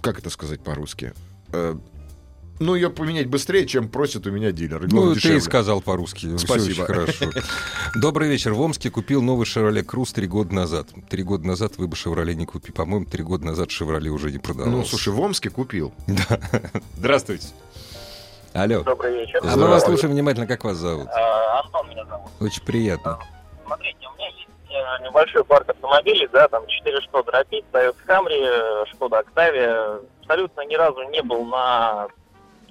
[0.02, 1.12] как это сказать по-русски,
[1.52, 1.74] Э,
[2.60, 4.82] ну, ее поменять быстрее, чем просит у меня дилер.
[4.82, 5.40] Ну, главное, ты и дешевле.
[5.40, 6.36] сказал по-русски.
[6.36, 6.82] Спасибо.
[6.82, 7.24] очень хорошо.
[7.96, 8.52] Добрый вечер.
[8.52, 10.88] В Омске купил новый «Шевроле Круз» три года назад.
[11.08, 12.72] Три года назад вы бы «Шевроле» не купили.
[12.72, 14.76] По-моему, три года назад «Шевроле» уже не продавался.
[14.76, 15.92] Ну, слушай, в Омске купил.
[16.06, 16.38] Да.
[16.96, 17.46] Здравствуйте.
[18.52, 18.82] Алло.
[18.82, 19.40] Добрый вечер.
[19.42, 20.46] А мы вас слушаем внимательно.
[20.46, 21.08] Как вас зовут?
[21.08, 22.28] А, Антон меня зовут.
[22.40, 23.18] Очень приятно.
[23.64, 28.82] Смотрите, у меня есть э, небольшой парк автомобилей, да, там 4 Шкода Рапид, Toyota Camry,
[28.82, 30.00] э, Шкода Октавия.
[30.20, 32.08] Абсолютно ни разу не был на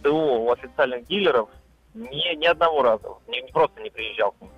[0.01, 1.49] ТО у официальных дилеров,
[1.93, 4.51] ни, ни одного раза, не, просто не приезжал к ним.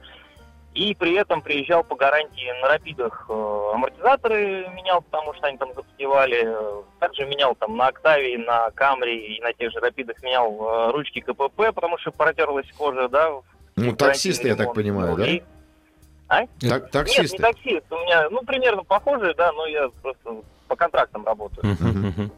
[0.74, 3.34] И при этом приезжал по гарантии на Рапидах э,
[3.74, 6.48] амортизаторы менял, потому что они там запотевали.
[7.00, 11.20] Также менял там на Октавии, на Камри и на тех же Рапидах менял э, ручки
[11.20, 13.32] КПП, потому что протерлась кожа, да.
[13.76, 15.26] Ну, таксисты, я так понимаю, да?
[15.28, 15.42] и-
[16.30, 17.38] Так, нет, не таксисты.
[17.38, 17.86] таксист.
[17.92, 20.38] У меня, ну, примерно похожие, да, но я просто
[20.70, 21.66] по контрактам работаю.
[21.66, 22.32] Мгм, мгм.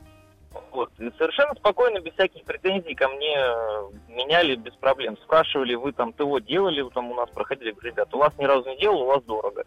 [0.74, 0.90] Вот.
[1.00, 5.18] И совершенно спокойно, без всяких претензий ко мне э, меняли без проблем.
[5.24, 7.68] Спрашивали, вы там ТО делали, вы там у нас проходили.
[7.68, 9.66] Я говорю, ребята, у вас ни разу не делал, у вас дорого.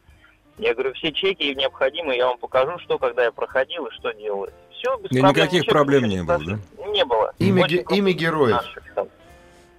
[0.59, 4.53] Я говорю, все чеки необходимые, я вам покажу, что, когда я проходил и что делалось.
[4.73, 5.29] Все, без И проблем.
[5.31, 7.33] никаких Ничего проблем не было, было, Не было.
[7.39, 8.57] Имя, Очень ге- имя героев.
[8.57, 9.09] наших там.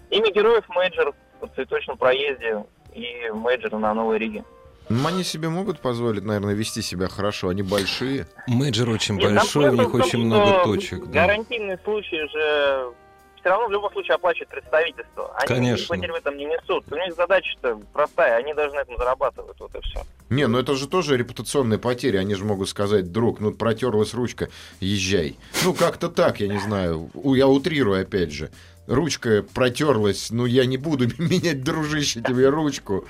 [0.09, 2.63] Имя героев, менеджер в цветочном проезде
[2.93, 4.43] и менеджер на Новой Риге.
[4.89, 7.49] Ну, они себе могут позволить, наверное, вести себя хорошо.
[7.49, 8.25] Они большие.
[8.47, 11.05] Менеджер очень Нет, большой, у них том, очень много точек.
[11.07, 11.21] да.
[11.21, 12.93] Гарантийные случаи же
[13.39, 15.33] все равно в любом случае оплачивает представительство.
[15.37, 15.87] Они Конечно.
[15.95, 16.85] потерь в этом не несут.
[16.91, 20.01] У них задача-то простая, они даже на этом зарабатывают, вот и все.
[20.29, 22.17] Не, ну это же тоже репутационные потери.
[22.17, 25.37] Они же могут сказать, друг, ну протерлась ручка, езжай.
[25.63, 27.09] Ну как-то так, я не знаю.
[27.13, 28.49] У- Я утрирую опять же.
[28.87, 33.05] Ручка протерлась, ну я не буду менять, дружище, тебе ручку.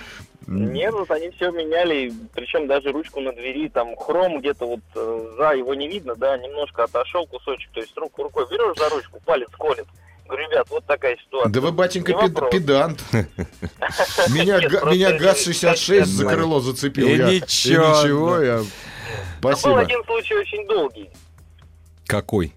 [0.48, 5.34] Нет, вот они все меняли, причем даже ручку на двери, там хром где-то вот э,
[5.38, 9.20] за его не видно, да, немножко отошел кусочек, то есть руку рукой берешь за ручку,
[9.26, 9.86] палец колет.
[10.26, 11.52] Говорю, ребят, вот такая ситуация.
[11.52, 13.02] Да вы, батенька, пед- педант.
[14.30, 17.08] Меня, Нет, га- просто меня не- ГАЗ-66 за крыло зацепил.
[17.08, 18.58] И ничего, ничего, я...
[19.42, 19.80] Был Спасибо.
[19.80, 21.10] один случай очень долгий.
[22.08, 22.54] Какой?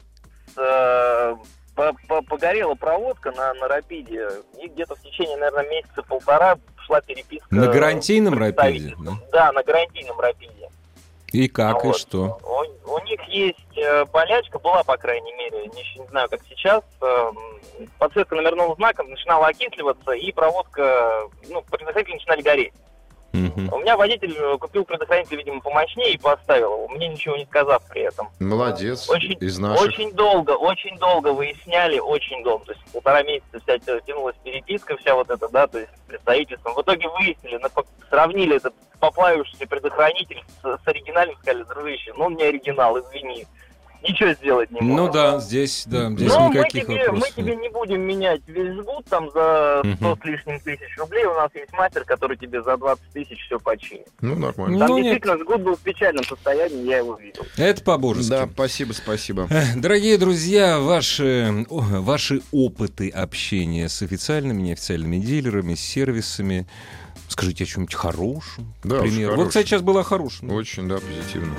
[1.81, 7.01] По- по- погорела проводка на, на Рапиде, и где-то в течение, наверное, месяца полтора шла
[7.01, 7.47] переписка.
[7.51, 8.53] На гарантийном Рапиде?
[8.55, 9.23] представительством.
[9.33, 10.69] Да, на гарантийном Рапиде.
[11.33, 11.97] И как, и Вот.
[11.97, 12.39] что?
[12.43, 16.83] У, у них есть э, болячка, была, по крайней мере, не, не знаю, как сейчас.
[17.01, 17.31] э,
[17.99, 22.73] подсветка номерного знака начинала окисливаться, и проводка, ну, предохранители начинали гореть.
[23.33, 23.73] Мгм.
[23.73, 27.83] У меня водитель э, купил предохранитель, видимо, помощнее и поставил его, мне ничего не сказав
[27.89, 28.29] при этом.
[28.41, 29.09] Молодец.
[29.09, 29.87] Очень- Из наших.
[29.87, 32.65] Очень долго, очень долго выясняли, очень долго.
[32.67, 36.09] То есть полтора месяца вся тя- тянулась переписка, вся вот эта, да, то есть с
[36.09, 36.75] представительством.
[36.75, 37.61] В итоге выяснили,
[38.09, 43.47] сравнили этот поплавившийся предохранитель с, с оригинальным, сказали, дружище, ну он не оригинал, извини.
[44.03, 45.13] Ничего сделать не Ну можем.
[45.13, 47.35] да, здесь, да, здесь Но мы никаких тебе, мы вопросов.
[47.37, 50.21] тебе не будем менять весь жгут там за 100 Мгм.
[50.21, 51.25] с лишним тысяч рублей.
[51.27, 54.07] У нас есть мастер, который тебе за 20 тысяч все починит.
[54.23, 54.79] Ну, нормально.
[54.79, 55.05] Там Ну, нет.
[55.05, 57.43] действительно жгут был в печальном состоянии, я его видел.
[57.59, 58.31] Это по-божески.
[58.31, 59.49] Да, спасибо, спасибо.
[59.77, 66.67] Дорогие друзья, ваши, ваши опыты общения с официальными, неофициальными дилерами, с сервисами,
[67.29, 69.37] скажите о чем-нибудь хорошем, Да примеру.
[69.37, 70.51] Вот, кстати, сейчас было хорошим.
[70.53, 71.55] Очень, да, позитивно.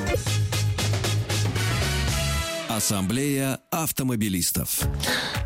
[2.82, 4.80] Ассамблея автомобилистов.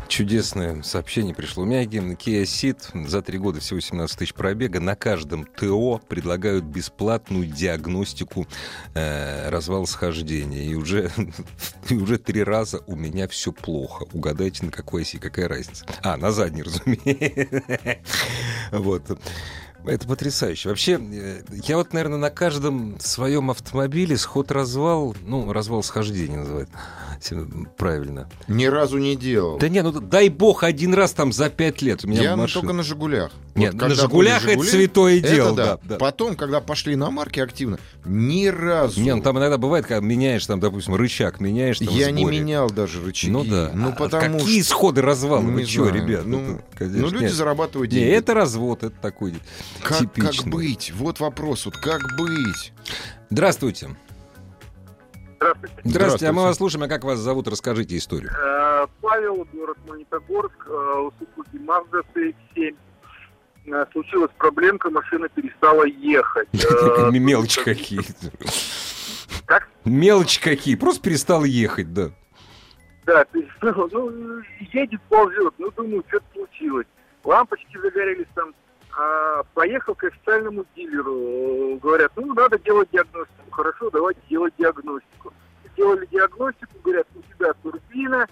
[0.08, 1.66] Чудесное сообщение пришло.
[1.66, 4.80] Меня Kia Ceed за три года всего 17 тысяч пробега.
[4.80, 8.46] На каждом ТО предлагают бесплатную диагностику
[8.94, 10.64] э, развала схождения.
[10.64, 11.10] И уже,
[11.90, 14.06] и уже три раза у меня все плохо.
[14.14, 15.84] Угадайте, на какой оси, какая разница.
[16.02, 17.98] А, на задней, разумеется.
[18.72, 19.20] Вот.
[19.86, 20.68] Это потрясающе.
[20.68, 26.68] Вообще, э, я вот, наверное, на каждом своем автомобиле сход-развал, ну, развал схождения называют,
[27.76, 28.28] правильно.
[28.48, 29.58] Ни разу не делал.
[29.58, 32.42] Да не, ну дай бог один раз там за пять лет у меня Я на-
[32.42, 32.60] машина.
[32.62, 33.32] только на «Жигулях».
[33.54, 35.78] Нет, Вот на «Жигулях» были это святое это дело, да.
[35.82, 35.96] да.
[35.96, 39.00] Потом, когда пошли на марки активно, ни разу.
[39.00, 42.68] Не, ну там иногда бывает, когда меняешь, там, допустим, рычаг меняешь там, я не менял
[42.70, 43.32] даже рычаги.
[43.32, 43.70] Ну да.
[43.74, 44.72] Ну А потому какие что...
[44.72, 45.40] исходы развала?
[45.40, 46.26] Ну, Вы не что, ребят?
[46.26, 47.32] Ну, это, конечно, ну, люди нет.
[47.32, 48.12] зарабатывают Не, деньги.
[48.14, 49.34] это развод, это такой
[49.82, 50.44] как, типичный.
[50.44, 50.92] как быть?
[50.92, 51.66] Вот вопрос.
[51.66, 52.72] Вот как быть?
[53.30, 53.88] Здравствуйте.
[55.36, 55.74] Здравствуйте.
[55.84, 57.46] Здравствуйте, а мы вас слушаем, а как вас зовут?
[57.48, 58.30] Расскажите историю.
[58.32, 62.74] Э, Павел, город Магнитогорск, э, у супруги Mazda CX-7.
[63.66, 66.48] Э, Случилась проблемка, машина перестала ехать.
[67.12, 68.00] Мелочи какие.
[69.44, 69.68] Как?
[69.84, 72.10] Мелочи какие, просто перестал ехать, да.
[73.04, 73.88] Да, перестала.
[73.92, 75.54] Ну, едет, ползет.
[75.58, 76.86] Ну, думаю, что-то случилось.
[77.24, 78.54] Лампочки загорелись там.
[78.98, 81.14] А, поехал к официальному дилеру.
[81.14, 83.50] Э, Говорят, ну, надо делать диагностику.
[83.50, 85.34] Хорошо, давайте делать диагностику.
[85.72, 88.26] Сделали диагностику, говорят, у тебя турбина,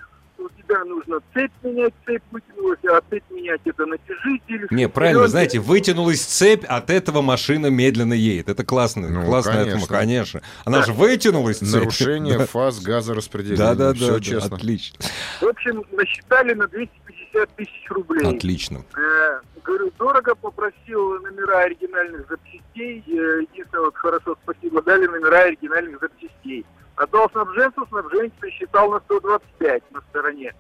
[0.44, 4.66] у тебя нужно цепь менять, цепь вытянулась, а цепь менять это натяжитель.
[4.70, 8.48] Не, правильно, знаете, вытянулась цепь, от этого машина медленно едет.
[8.48, 9.80] Это классно, Ну, классная конечно.
[9.86, 10.42] тема, конечно.
[10.64, 11.72] Она же вытянулась, цепь.
[11.74, 12.46] Нарушение Да.
[12.46, 13.56] фаз газораспределения.
[13.58, 14.56] Да, да, Все да, честно.
[14.56, 14.98] отлично.
[15.40, 18.36] В общем, насчитали на 250 тысяч рублей.
[18.36, 18.84] Отлично.
[18.96, 23.02] Э, говорю, дорого, попросил номера оригинальных запчастей.
[23.06, 26.64] Э, Единственное, вот хорошо, спасибо, дали номера оригинальных запчастей.
[26.96, 30.54] Отдал снабженцу, снабженец посчитал на 125 на стороне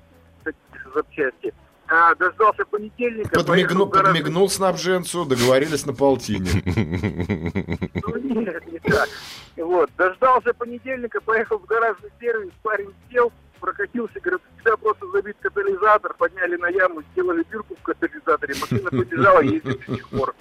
[0.94, 1.52] запчасти.
[1.86, 3.44] А, дождался понедельника.
[3.44, 6.50] поехал Подмигнул, подмигнул снабженцу, договорились на полтине.
[6.64, 9.08] Ну, нет, не так.
[9.56, 13.30] Вот, дождался понедельника, поехал в гаражный сервис, парень сел,
[13.60, 19.40] прокатился, говорит, тебя просто забит катализатор, подняли на яму, сделали дырку в катализаторе, машина побежала,
[19.40, 20.34] ездит до сих пор.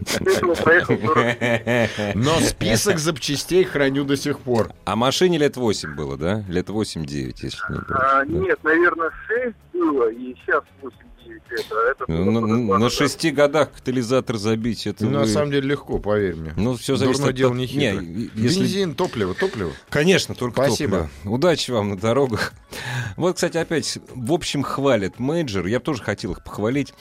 [0.00, 4.72] От этого проехал 40 Но список запчастей храню до сих пор.
[4.84, 6.44] А машине лет 8 было, да?
[6.48, 8.24] Лет 8-9, если не А.
[8.24, 10.92] Нет, наверное, 6 было, и сейчас 8-9
[11.50, 11.74] это.
[11.90, 15.50] это Ну, было На, на- на шести годах катализатор забить, это Ну, на вы- самом
[15.50, 16.52] деле легко, поверь мне.
[16.56, 17.36] Ну, все зависит Дурное от...
[17.36, 18.00] дело не хитрое.
[18.00, 18.60] Не, если...
[18.60, 19.72] Бензин, топливо, топливо.
[19.88, 21.08] Конечно, только Спасибо.
[21.24, 21.34] топливо.
[21.36, 22.52] Удачи вам на дорогах.
[23.16, 25.66] Вот, кстати, опять, в общем, хвалят менеджер.
[25.66, 26.94] Я бы тоже хотел их похвалить.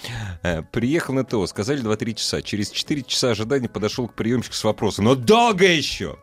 [0.44, 2.42] Э, Приехал на ТО, сказали 2-3 часа.
[2.42, 5.06] Через 4 часа ожидания подошел к приемщику с вопросом.
[5.06, 6.18] Но долго еще!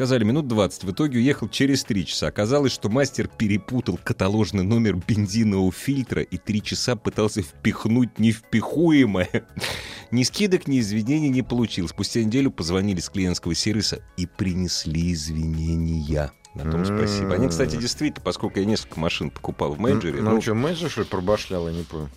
[0.00, 0.84] Сказали минут 20.
[0.84, 2.28] В итоге уехал через 3 часа.
[2.28, 9.28] Оказалось, что мастер перепутал каталожный номер бензинового фильтра и 3 часа пытался впихнуть невпихуемое.
[10.10, 11.86] Ни скидок, ни извинений не получил.
[11.86, 16.32] Спустя неделю позвонили с клиентского сервиса и принесли извинения.
[16.54, 17.34] На том спасибо.
[17.34, 21.02] Они, кстати, действительно, поскольку я несколько машин покупал в менеджере, Ну, ну, что, менеджер, что
[21.02, 22.08] ли, пробашлял, я не понял.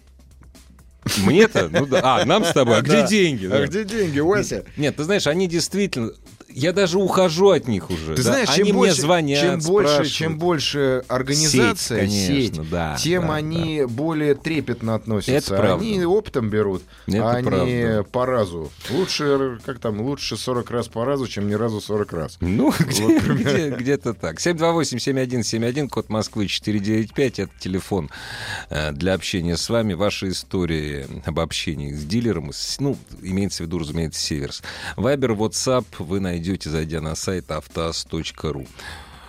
[1.18, 3.46] мне-то, ну да, а, нам с тобой, а где деньги?
[3.46, 4.64] А где деньги, Вася?
[4.78, 6.14] Нет, ты знаешь, они действительно...
[6.56, 8.16] Я даже ухожу от них уже.
[8.16, 8.32] Ты да.
[8.32, 12.96] знаешь, они чем мне больше, звонят, чем больше, чем больше организация, Сеть, сеть, конечно, да,
[13.00, 15.32] тем да, они более трепетно относятся.
[15.32, 15.84] Это правда.
[15.86, 18.06] Они оптом берут, Это а правда.
[18.12, 18.72] по разу.
[18.92, 22.38] Лучше, как там, лучше 40 раз по разу, чем ни разу 40 раз.
[22.40, 23.50] Ну, где, Вот примерно.
[23.50, 24.40] где- где-то так.
[24.40, 28.10] 728-7171, код Москвы 495, это телефон
[28.70, 29.94] э, для общения с вами.
[29.94, 34.62] Ваши истории об общении с дилером, ну, имеется в виду, разумеется, Северс.
[34.96, 38.68] Вайбер, WhatsApp вы найдете, зайдя на сайт автоаз.ру.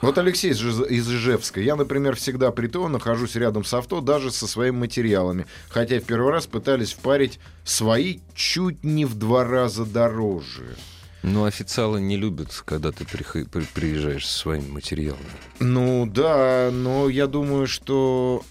[0.02, 1.60] Вот Алексей из Ижевска.
[1.62, 5.46] Я, например, всегда при ТО нахожусь рядом с авто, даже со своими материалами.
[5.70, 10.76] Хотя в первый раз пытались впарить свои чуть не в два раза дороже.
[11.22, 15.24] Ну, официалы не любят, когда ты приезжаешь со своими материалами.
[15.58, 18.44] Ну да, но я думаю, что...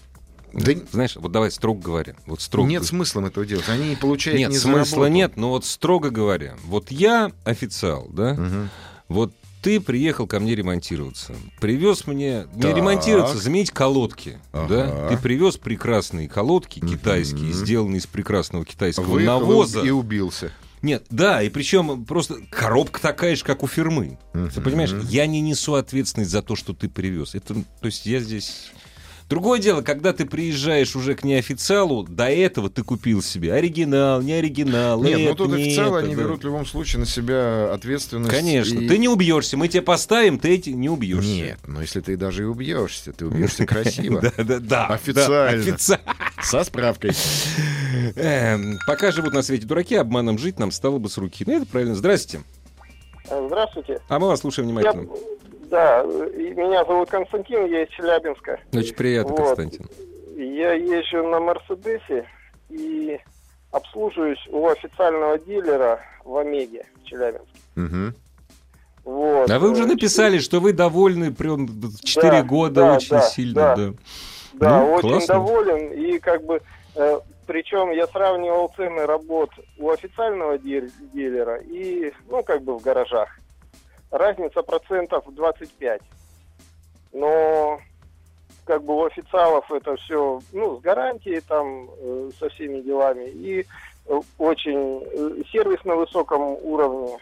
[0.54, 2.14] Да Знаешь, вот давай строго говоря.
[2.26, 3.68] Вот строго нет смысла этого делать.
[3.68, 5.12] Они получают Нет, не смысла заработал.
[5.14, 8.70] нет, но вот строго говоря, вот я официал, да, Мгм.
[9.08, 9.32] вот
[9.62, 11.34] ты приехал ко мне ремонтироваться.
[11.58, 12.46] Привез мне...
[12.54, 12.76] Не Так.
[12.76, 14.38] ремонтироваться, заменить колодки.
[14.52, 14.68] Ага.
[14.68, 15.08] Да?
[15.08, 19.80] Ты привез прекрасные колодки китайские, сделанные из прекрасного китайского Выехал навоза.
[19.80, 20.52] и убился.
[20.82, 24.18] Нет, да, и причем просто коробка такая же, как у фирмы.
[24.34, 24.62] Ты Мгм.
[24.62, 27.34] понимаешь, я не несу ответственность за то, что ты привез.
[27.34, 28.70] Это, то есть я здесь...
[29.28, 34.34] Другое дело, когда ты приезжаешь уже к неофициалу, до этого ты купил себе оригинал, не
[34.34, 35.02] оригинал.
[35.02, 36.22] Нет, ну это, тут не официалы, это, они да.
[36.22, 38.30] берут в любом случае на себя ответственность.
[38.30, 39.56] Конечно, и- ты не убьешься.
[39.56, 41.30] Мы тебе поставим, ты эти не убьешься.
[41.30, 44.20] Нет, но если ты даже и убьешься, ты убьешься красиво.
[44.20, 44.86] Да, да, да.
[44.88, 45.76] Официально.
[46.42, 47.12] Со справкой.
[48.16, 51.44] Эм, Пока живут на свете дураки, обманом жить нам стало бы с руки.
[51.46, 51.94] Ну, это правильно.
[51.94, 52.42] Здрасте.
[53.26, 54.00] Здравствуйте.
[54.08, 55.08] А мы вас слушаем Я, внимательно.
[55.74, 58.60] Да, и меня зовут Константин, я из Челябинска.
[58.72, 59.56] Очень приятно, Вот.
[59.56, 59.86] Константин.
[60.36, 62.26] Я езжу на Мерседесе
[62.70, 63.18] и
[63.72, 67.58] обслуживаюсь у официального дилера в Омеге в Челябинске.
[67.74, 68.14] Мгм.
[69.04, 69.50] Вот.
[69.50, 71.66] А вы уже написали, что вы довольны прям
[72.04, 73.76] 4 Да, года да, очень да, сильно, да.
[73.76, 73.92] да.
[74.52, 75.34] Да, Ну, очень классно.
[75.34, 75.92] доволен.
[75.92, 76.60] И как бы,
[76.94, 77.18] э,
[77.48, 83.28] причем я сравнивал цены работ у официального дилера и, ну, как бы в гаражах.
[84.18, 86.00] Разница процентов 25.
[87.14, 87.80] Но
[88.64, 93.28] как бы у официалов это все, ну, с гарантией там, э, со всеми делами.
[93.28, 93.66] И
[94.06, 97.18] э, очень э, сервис на высоком уровне.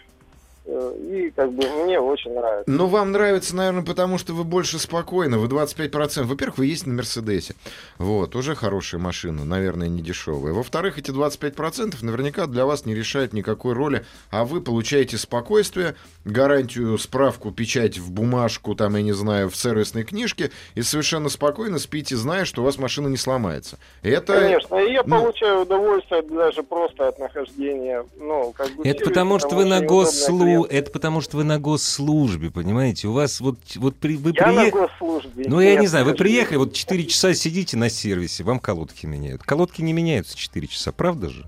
[0.64, 2.70] Э, И как бы мне очень нравится.
[2.70, 5.38] Но вам нравится, наверное, потому что вы больше спокойны.
[5.38, 6.22] Вы 25%.
[6.22, 7.55] Во-первых, вы ездите на Мерседесе.
[7.99, 10.53] Вот, уже хорошая машина, наверное, не дешевая.
[10.53, 16.99] Во-вторых, эти 25% наверняка для вас не решают никакой роли, а вы получаете спокойствие, гарантию,
[16.99, 22.16] справку, печать в бумажку, там, я не знаю, в сервисной книжке, и совершенно спокойно спите,
[22.16, 23.79] зная, что у вас машина не сломается.
[24.03, 24.41] Это...
[24.41, 28.05] Конечно, и я ну- получаю удовольствие даже просто от нахождения.
[28.18, 30.64] Ну, как бы Это потому, что вы на госслу...
[30.64, 33.09] Это потому, что вы на госслужбе, понимаете?
[33.09, 34.16] У вас вот, вот при...
[34.16, 34.70] вы Я на приехали...
[34.83, 35.45] госслужбе.
[35.49, 39.07] Ну, я Нет, не знаю, вы приехали, вот 4 часа сидите на сервисе, вам колодки
[39.07, 39.43] меняют.
[39.43, 41.45] Колодки не меняются 4 часа, правда же?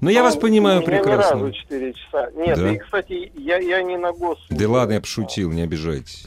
[0.00, 1.36] Но я Ну, вас понимаю прекрасно.
[1.36, 2.30] ни разу 4 часа.
[2.36, 2.72] Нет, Да?
[2.72, 4.12] и, кстати, я, я не на.
[4.50, 6.24] Да ладно, я пошутил, не обижайтесь.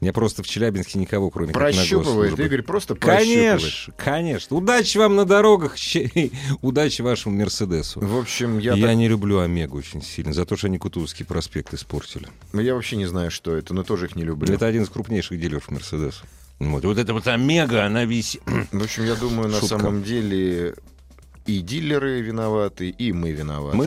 [0.00, 2.38] Я просто в Челябинске никого, кроме как на Прощупывает.
[2.38, 3.60] Игорь просто прощупывает.
[3.62, 4.56] Конечно, конечно.
[4.58, 5.76] Удачи вам на дорогах,
[6.60, 8.00] удачи вашему Мерседесу.
[8.00, 11.24] В общем, я, Я, так- не люблю Омегу очень сильно, за то, что они Кутузовский
[11.24, 12.28] проспект испортили.
[12.52, 14.52] я вообще не знаю, что это, но тоже их не люблю.
[14.52, 16.24] Это один из крупнейших дилеров Мерседеса.
[16.58, 16.84] Вот.
[16.84, 18.42] Вот эта вот Омега, она висит.
[18.72, 19.78] В общем, я думаю, на Шутка.
[19.78, 20.74] самом деле
[21.46, 23.76] и дилеры виноваты, и мы виноваты.
[23.78, 23.86] Мы-